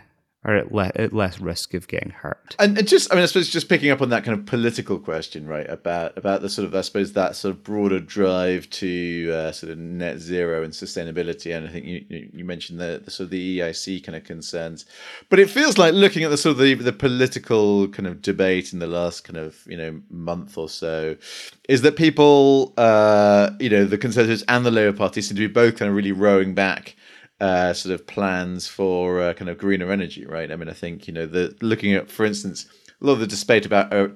are 0.45 0.57
at, 0.57 0.73
le- 0.73 0.93
at 0.95 1.13
less 1.13 1.41
risk 1.41 1.75
of 1.75 1.89
getting 1.89 2.11
hurt. 2.11 2.55
And, 2.59 2.87
just, 2.87 3.11
I 3.11 3.17
mean, 3.17 3.23
I 3.23 3.27
suppose 3.27 3.49
just 3.49 3.69
picking 3.69 3.91
up 3.91 4.03
on 4.03 4.11
that 4.11 4.25
kind 4.25 4.39
of 4.39 4.45
political 4.45 4.99
question, 4.99 5.47
right, 5.47 5.69
about 5.69 6.17
about 6.19 6.43
the 6.43 6.49
sort 6.49 6.67
of, 6.67 6.75
I 6.75 6.83
suppose, 6.83 7.15
that 7.15 7.35
sort 7.35 7.55
of 7.55 7.63
broader 7.63 7.99
drive 7.99 8.69
to 8.71 9.33
uh, 9.33 9.53
sort 9.53 9.73
of 9.73 9.79
net 9.79 10.19
zero 10.19 10.63
and 10.63 10.73
sustainability. 10.73 11.57
And 11.57 11.67
I 11.67 11.71
think 11.71 11.87
you 11.87 12.29
you 12.33 12.45
mentioned 12.45 12.79
the, 12.79 13.01
the 13.05 13.11
sort 13.11 13.27
of 13.27 13.31
the 13.31 13.59
EIC 13.59 14.05
kind 14.05 14.17
of 14.17 14.25
concerns, 14.25 14.85
but 15.31 15.39
it 15.39 15.49
feels 15.49 15.79
like 15.79 15.95
looking 15.95 16.25
at 16.25 16.31
the 16.31 16.37
sort 16.37 16.53
of 16.53 16.59
the, 16.59 16.75
the 16.75 16.93
political 16.93 17.89
kind 17.89 18.07
of 18.07 18.21
debate 18.21 18.73
in 18.73 18.79
the 18.79 18.87
last 18.87 19.25
kind 19.25 19.39
of 19.39 19.65
you 19.67 19.77
know 19.77 20.01
month 20.11 20.59
or 20.59 20.69
so, 20.69 21.17
is 21.69 21.83
that 21.83 21.97
people, 21.97 22.75
uh, 22.77 23.51
you 23.59 23.71
know, 23.71 23.85
the 23.85 23.99
Conservatives 23.99 24.45
and 24.49 24.67
the 24.67 24.71
Labour 24.71 24.97
Party 24.97 25.23
seem 25.23 25.37
to 25.37 25.49
be 25.49 25.53
both 25.53 25.77
kind 25.77 25.89
of 25.89 25.97
really 25.97 26.13
rowing 26.13 26.55
back 26.55 26.97
uh, 27.41 27.73
sort 27.73 27.95
of 27.95 28.07
plans 28.07 28.69
for 28.69 29.21
uh, 29.21 29.35
kind 29.35 29.49
of 29.49 29.59
greener 29.59 29.91
energy, 29.91 30.25
right? 30.27 30.51
I 30.51 30.57
mean, 30.57 30.69
I 30.69 30.73
think 30.73 31.07
you 31.07 31.15
know 31.15 31.27
the 31.27 31.57
looking 31.61 31.93
at, 31.95 32.11
for 32.11 32.25
instance, 32.25 32.67
a 33.01 33.07
lot 33.07 33.15
of 33.15 33.21
the 33.21 33.27
debate 33.27 33.67
about 33.67 33.93
uh, 33.93 34.09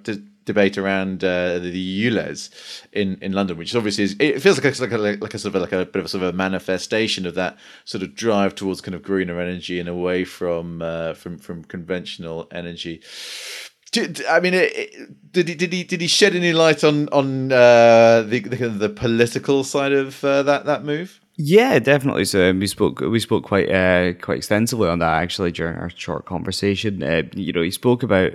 debate 0.48 0.78
around 0.78 1.22
uh, 1.22 1.58
the 1.58 2.06
ULEZ 2.06 2.50
in, 2.92 3.18
in 3.20 3.32
London, 3.32 3.56
which 3.56 3.74
obviously 3.74 4.04
is 4.04 4.16
it 4.18 4.40
feels 4.40 4.62
like 4.62 4.78
a, 4.78 4.82
like 4.82 4.92
a 4.92 4.98
like 5.22 5.34
a 5.34 5.38
sort 5.38 5.54
of 5.54 5.60
like 5.60 5.72
a 5.72 5.84
bit 5.84 6.00
of 6.00 6.06
a 6.06 6.08
sort 6.08 6.24
of 6.24 6.34
a 6.34 6.36
manifestation 6.36 7.26
of 7.26 7.34
that 7.34 7.56
sort 7.84 8.02
of 8.02 8.14
drive 8.14 8.54
towards 8.54 8.80
kind 8.80 8.94
of 8.94 9.02
greener 9.02 9.40
energy 9.40 9.78
and 9.78 9.88
away 9.88 10.24
from 10.24 10.82
uh, 10.82 11.14
from 11.14 11.38
from 11.38 11.62
conventional 11.64 12.48
energy. 12.50 13.02
I 14.28 14.40
mean, 14.40 14.52
did 15.30 15.48
he 15.48 15.54
did 15.54 15.72
he 15.72 15.84
did 15.84 16.00
he 16.00 16.08
shed 16.08 16.34
any 16.34 16.52
light 16.52 16.82
on 16.82 17.08
on 17.10 17.52
uh, 17.52 18.22
the, 18.22 18.40
the 18.40 18.68
the 18.68 18.88
political 18.88 19.64
side 19.64 19.92
of 19.92 20.24
uh, 20.24 20.42
that 20.42 20.64
that 20.64 20.84
move? 20.84 21.20
Yeah, 21.40 21.78
definitely. 21.78 22.24
So 22.24 22.52
we 22.52 22.66
spoke 22.66 22.98
we 23.00 23.20
spoke 23.20 23.44
quite 23.44 23.70
uh, 23.70 24.14
quite 24.14 24.38
extensively 24.38 24.88
on 24.88 24.98
that 24.98 25.22
actually 25.22 25.52
during 25.52 25.76
our 25.76 25.88
short 25.90 26.26
conversation. 26.26 27.00
Uh, 27.02 27.22
you 27.32 27.52
know, 27.52 27.62
he 27.62 27.70
spoke 27.70 28.02
about. 28.02 28.32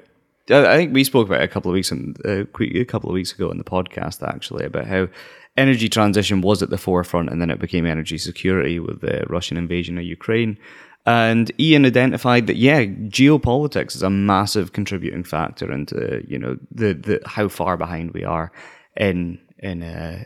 I 0.50 0.76
think 0.78 0.94
we 0.94 1.04
spoke 1.04 1.28
about 1.28 1.42
a 1.42 1.48
couple 1.48 1.70
of 1.72 1.74
weeks 1.74 1.92
and 1.92 2.18
uh, 2.26 2.44
a 2.60 2.86
couple 2.86 3.10
of 3.10 3.14
weeks 3.14 3.34
ago 3.34 3.50
in 3.52 3.58
the 3.58 3.64
podcast 3.64 4.26
actually 4.28 4.66
about 4.66 4.88
how 4.88 5.08
energy 5.56 5.88
transition 5.88 6.42
was 6.42 6.62
at 6.62 6.70
the 6.70 6.78
forefront 6.78 7.30
and 7.30 7.42
then 7.42 7.50
it 7.50 7.60
became 7.60 7.86
energy 7.86 8.18
security 8.18 8.78
with 8.80 9.00
the 9.02 9.24
Russian 9.30 9.56
invasion 9.56 9.98
of 9.98 10.04
Ukraine. 10.04 10.58
And 11.06 11.52
Iain 11.60 11.86
identified 11.86 12.48
that 12.48 12.56
yeah, 12.58 12.86
geopolitics 12.86 13.96
is 13.96 14.04
a 14.04 14.10
massive 14.10 14.72
contributing 14.72 15.24
factor 15.26 15.72
into 15.72 16.24
you 16.26 16.40
know 16.40 16.58
the 16.72 16.94
the 16.94 17.22
how 17.26 17.50
far 17.50 17.76
behind 17.76 18.14
we 18.14 18.24
are 18.24 18.52
in 18.96 19.40
in 19.60 19.84
a 19.84 20.26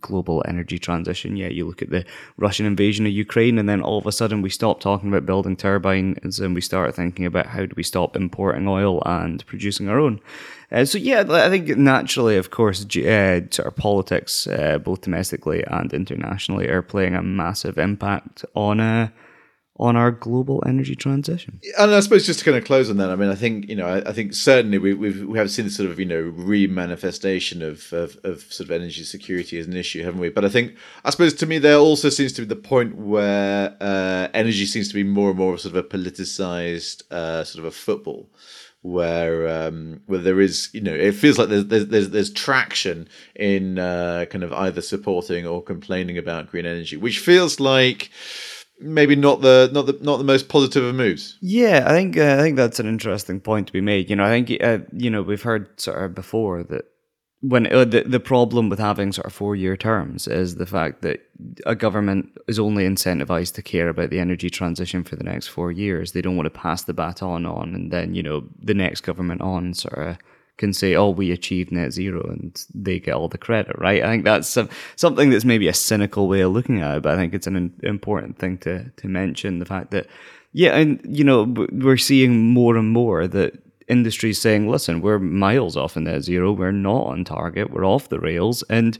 global 0.00 0.42
energy 0.46 0.78
transition. 0.78 1.36
Yeah, 1.36 1.48
you 1.48 1.66
look 1.66 1.82
at 1.82 1.90
the 1.90 2.04
Russian 2.36 2.66
invasion 2.66 3.06
of 3.06 3.12
Ukraine, 3.12 3.58
and 3.58 3.68
then 3.68 3.82
all 3.82 3.98
of 3.98 4.06
a 4.06 4.12
sudden 4.12 4.42
we 4.42 4.50
stop 4.50 4.80
talking 4.80 5.08
about 5.08 5.26
building 5.26 5.56
turbines 5.56 6.40
and 6.40 6.54
we 6.54 6.60
start 6.60 6.94
thinking 6.94 7.24
about 7.24 7.46
how 7.46 7.66
do 7.66 7.72
we 7.76 7.82
stop 7.82 8.16
importing 8.16 8.66
oil 8.66 9.02
and 9.06 9.46
producing 9.46 9.88
our 9.88 9.98
own. 9.98 10.20
Uh, 10.72 10.84
so 10.84 10.98
yeah, 10.98 11.24
I 11.28 11.48
think 11.48 11.68
naturally, 11.76 12.36
of 12.36 12.50
course, 12.50 12.84
uh, 12.96 13.40
politics, 13.76 14.46
uh, 14.48 14.78
both 14.78 15.02
domestically 15.02 15.62
and 15.64 15.92
internationally, 15.92 16.68
are 16.68 16.82
playing 16.82 17.14
a 17.14 17.22
massive 17.22 17.78
impact 17.78 18.44
on. 18.54 19.12
On 19.78 19.94
our 19.94 20.10
global 20.10 20.62
energy 20.66 20.96
transition. 20.96 21.60
And 21.78 21.94
I 21.94 22.00
suppose 22.00 22.24
just 22.24 22.38
to 22.38 22.44
kind 22.46 22.56
of 22.56 22.64
close 22.64 22.88
on 22.88 22.96
that, 22.96 23.10
I 23.10 23.16
mean, 23.16 23.28
I 23.28 23.34
think 23.34 23.68
you 23.68 23.76
know, 23.76 23.86
I, 23.86 24.08
I 24.08 24.12
think 24.12 24.32
certainly 24.32 24.78
we 24.78 24.94
we've, 24.94 25.22
we 25.24 25.38
have 25.38 25.50
seen 25.50 25.66
this 25.66 25.76
sort 25.76 25.90
of 25.90 25.98
you 25.98 26.06
know 26.06 26.20
re-manifestation 26.20 27.62
of, 27.62 27.92
of, 27.92 28.16
of 28.24 28.40
sort 28.50 28.68
of 28.68 28.70
energy 28.70 29.04
security 29.04 29.58
as 29.58 29.66
an 29.66 29.76
issue, 29.76 30.02
haven't 30.02 30.20
we? 30.20 30.30
But 30.30 30.46
I 30.46 30.48
think 30.48 30.76
I 31.04 31.10
suppose 31.10 31.34
to 31.34 31.46
me 31.46 31.58
there 31.58 31.76
also 31.76 32.08
seems 32.08 32.32
to 32.34 32.42
be 32.42 32.46
the 32.46 32.56
point 32.56 32.96
where 32.96 33.76
uh, 33.80 34.28
energy 34.32 34.64
seems 34.64 34.88
to 34.88 34.94
be 34.94 35.04
more 35.04 35.28
and 35.28 35.38
more 35.38 35.58
sort 35.58 35.74
of 35.74 35.84
a 35.84 35.88
politicized 35.88 37.02
uh, 37.12 37.44
sort 37.44 37.60
of 37.60 37.66
a 37.66 37.70
football. 37.70 38.30
Where 38.82 39.48
um, 39.48 40.02
where 40.06 40.20
there 40.20 40.40
is, 40.40 40.68
you 40.72 40.80
know, 40.80 40.94
it 40.94 41.12
feels 41.16 41.38
like 41.38 41.48
there's 41.48 41.66
there's 41.66 42.10
there's, 42.10 42.30
traction 42.30 43.08
in 43.34 43.80
uh, 43.80 44.26
kind 44.30 44.44
of 44.44 44.52
either 44.52 44.80
supporting 44.80 45.44
or 45.44 45.60
complaining 45.60 46.16
about 46.18 46.52
green 46.52 46.66
energy, 46.66 46.96
which 46.96 47.18
feels 47.18 47.58
like 47.58 48.10
maybe 48.80 49.16
not 49.16 49.40
the 49.40 49.70
not 49.72 49.86
the 49.86 49.98
not 50.00 50.18
the 50.18 50.24
most 50.24 50.48
positive 50.48 50.84
of 50.84 50.94
moves. 50.94 51.38
Yeah, 51.40 51.84
I 51.86 51.90
think 51.90 52.16
uh, 52.16 52.36
I 52.38 52.42
think 52.42 52.56
that's 52.56 52.80
an 52.80 52.86
interesting 52.86 53.40
point 53.40 53.66
to 53.68 53.72
be 53.72 53.80
made. 53.80 54.10
You 54.10 54.16
know, 54.16 54.24
I 54.24 54.30
think 54.30 54.62
uh, 54.62 54.78
you 54.92 55.10
know 55.10 55.22
we've 55.22 55.42
heard 55.42 55.80
sort 55.80 56.02
of 56.02 56.14
before 56.14 56.62
that 56.64 56.84
when 57.40 57.72
uh, 57.72 57.84
the 57.84 58.02
the 58.02 58.20
problem 58.20 58.68
with 58.68 58.78
having 58.78 59.12
sort 59.12 59.26
of 59.26 59.32
four 59.32 59.54
year 59.54 59.76
terms 59.76 60.26
is 60.26 60.56
the 60.56 60.66
fact 60.66 61.02
that 61.02 61.20
a 61.64 61.74
government 61.74 62.30
is 62.48 62.58
only 62.58 62.84
incentivized 62.84 63.54
to 63.54 63.62
care 63.62 63.88
about 63.88 64.10
the 64.10 64.18
energy 64.18 64.50
transition 64.50 65.04
for 65.04 65.16
the 65.16 65.24
next 65.24 65.48
four 65.48 65.70
years. 65.70 66.12
They 66.12 66.22
don't 66.22 66.36
want 66.36 66.46
to 66.46 66.58
pass 66.60 66.82
the 66.82 66.94
baton 66.94 67.46
on, 67.46 67.74
and 67.74 67.90
then 67.90 68.14
you 68.14 68.22
know 68.22 68.44
the 68.60 68.74
next 68.74 69.02
government 69.02 69.40
on 69.42 69.74
sort 69.74 69.98
of 69.98 70.18
can 70.58 70.72
say, 70.72 70.94
"Oh, 70.94 71.10
we 71.10 71.30
achieved 71.30 71.70
net 71.72 71.92
zero," 71.92 72.22
and 72.28 72.64
they 72.74 72.98
get 72.98 73.14
all 73.14 73.28
the 73.28 73.38
credit, 73.38 73.76
right? 73.78 74.02
I 74.02 74.06
think 74.06 74.24
that's 74.24 74.48
some, 74.48 74.68
something 74.96 75.30
that's 75.30 75.44
maybe 75.44 75.68
a 75.68 75.74
cynical 75.74 76.28
way 76.28 76.40
of 76.40 76.52
looking 76.52 76.80
at 76.80 76.96
it, 76.96 77.02
but 77.02 77.12
I 77.12 77.16
think 77.16 77.34
it's 77.34 77.46
an 77.46 77.74
important 77.82 78.38
thing 78.38 78.58
to 78.58 78.90
to 78.90 79.08
mention 79.08 79.58
the 79.58 79.66
fact 79.66 79.90
that, 79.90 80.06
yeah, 80.52 80.76
and 80.76 81.00
you 81.04 81.24
know, 81.24 81.44
we're 81.72 81.96
seeing 81.96 82.52
more 82.52 82.76
and 82.76 82.90
more 82.90 83.26
that 83.28 83.58
industries 83.88 84.40
saying, 84.40 84.68
"Listen, 84.68 85.00
we're 85.00 85.18
miles 85.18 85.76
off 85.76 85.96
in 85.96 86.04
net 86.04 86.22
zero. 86.22 86.52
We're 86.52 86.72
not 86.72 87.06
on 87.06 87.24
target. 87.24 87.70
We're 87.70 87.86
off 87.86 88.08
the 88.08 88.20
rails," 88.20 88.62
and 88.70 88.98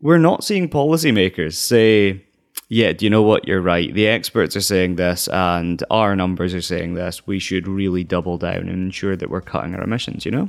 we're 0.00 0.18
not 0.18 0.44
seeing 0.44 0.68
policymakers 0.68 1.54
say. 1.54 2.24
Yeah, 2.72 2.92
do 2.92 3.04
you 3.04 3.10
know 3.10 3.22
what? 3.22 3.48
You're 3.48 3.60
right. 3.60 3.92
The 3.92 4.06
experts 4.06 4.54
are 4.54 4.60
saying 4.60 4.94
this, 4.94 5.26
and 5.26 5.82
our 5.90 6.14
numbers 6.14 6.54
are 6.54 6.60
saying 6.62 6.94
this. 6.94 7.26
We 7.26 7.40
should 7.40 7.66
really 7.66 8.04
double 8.04 8.38
down 8.38 8.68
and 8.68 8.70
ensure 8.70 9.16
that 9.16 9.28
we're 9.28 9.40
cutting 9.40 9.74
our 9.74 9.82
emissions, 9.82 10.24
you 10.24 10.30
know? 10.30 10.48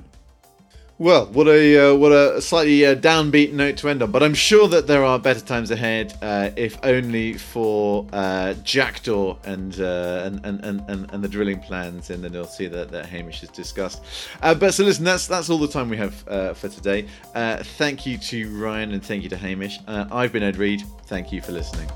Well, 1.02 1.26
what 1.34 1.48
a 1.48 1.94
uh, 1.94 1.96
what 1.96 2.12
a 2.12 2.40
slightly 2.44 2.86
uh, 2.86 2.94
downbeat 2.94 3.54
note 3.54 3.78
to 3.78 3.90
end 3.90 4.04
on. 4.04 4.12
But 4.12 4.22
I'm 4.22 4.36
sure 4.36 4.68
that 4.68 4.86
there 4.86 5.04
are 5.04 5.18
better 5.18 5.40
times 5.40 5.72
ahead, 5.72 6.14
uh, 6.22 6.52
if 6.56 6.78
only 6.84 7.40
for 7.40 8.06
uh, 8.14 8.54
Jackdaw 8.64 9.36
and, 9.44 9.82
uh, 9.82 10.22
and, 10.26 10.46
and, 10.46 10.64
and 10.88 11.12
and 11.12 11.24
the 11.24 11.28
drilling 11.28 11.60
plans 11.60 12.12
in 12.12 12.22
the 12.22 12.30
North 12.30 12.52
Sea 12.52 12.68
that, 12.68 12.92
that 12.92 13.08
Hamish 13.08 13.40
has 13.40 13.50
discussed. 13.50 14.04
Uh, 14.44 14.54
but 14.54 14.76
so 14.76 14.84
listen, 14.84 15.04
that's 15.04 15.26
that's 15.26 15.50
all 15.50 15.58
the 15.58 15.68
time 15.68 15.90
we 15.90 15.98
have 15.98 16.14
for 16.56 16.70
today. 16.70 17.08
thank 17.34 18.06
you 18.06 18.20
to 18.20 18.56
Ryan 18.56 18.92
and 18.92 19.04
thank 19.04 19.24
you 19.24 19.30
to 19.30 19.38
Hamish. 19.38 19.80
I've 19.88 20.32
been 20.32 20.44
Ed 20.44 20.58
Reed. 20.58 20.84
Thank 21.08 21.32
you 21.32 21.42
for 21.42 21.52
listening. 21.52 21.90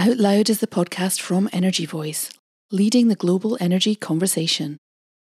Out 0.00 0.16
Loud 0.16 0.48
is 0.48 0.60
the 0.60 0.66
podcast 0.66 1.20
from 1.20 1.50
Energy 1.52 1.84
Voice, 1.84 2.30
leading 2.72 3.08
the 3.08 3.14
global 3.14 3.58
energy 3.60 3.94
conversation. 3.94 4.78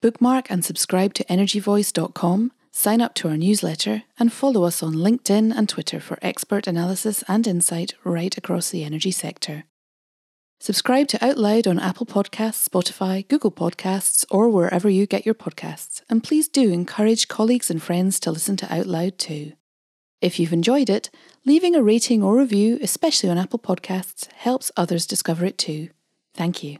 Bookmark 0.02 0.50
and 0.50 0.66
subscribe 0.66 1.14
to 1.14 1.24
energyvoice.com, 1.26 2.52
sign 2.72 3.00
up 3.00 3.14
to 3.14 3.28
our 3.28 3.38
newsletter, 3.38 4.02
and 4.18 4.34
follow 4.34 4.64
us 4.64 4.82
on 4.82 4.96
LinkedIn 4.96 5.56
and 5.56 5.70
Twitter 5.70 6.00
for 6.00 6.18
expert 6.24 6.66
analysis 6.66 7.24
and 7.28 7.46
insight 7.46 7.94
right 8.04 8.36
across 8.36 8.72
the 8.72 8.84
energy 8.84 9.12
sector. 9.12 9.66
Subscribe 10.60 11.08
to 11.10 11.24
Out 11.24 11.38
Loud 11.38 11.68
on 11.68 11.78
Apple 11.78 12.08
Podcasts, 12.08 12.68
Spotify, 12.68 13.28
Google 13.28 13.52
Podcasts, 13.52 14.26
or 14.32 14.50
wherever 14.50 14.90
you 14.90 15.06
get 15.06 15.24
your 15.24 15.36
podcasts, 15.36 16.02
and 16.10 16.24
please 16.24 16.48
do 16.48 16.72
encourage 16.72 17.28
colleagues 17.28 17.70
and 17.70 17.84
friends 17.84 18.20
to 18.22 18.32
listen 18.32 18.58
to 18.58 18.74
Out 18.74 18.88
Loud 18.88 19.20
too. 19.20 19.54
If 20.24 20.40
you've 20.40 20.54
enjoyed 20.54 20.90
it, 20.90 21.10
leaving 21.46 21.76
a 21.76 21.84
rating 21.84 22.24
or 22.24 22.38
review, 22.38 22.80
especially 22.82 23.30
on 23.30 23.38
Apple 23.38 23.60
Podcasts, 23.60 24.32
helps 24.32 24.72
others 24.78 25.06
discover 25.06 25.44
it 25.44 25.58
too. 25.58 25.90
Thank 26.34 26.64
you. 26.64 26.78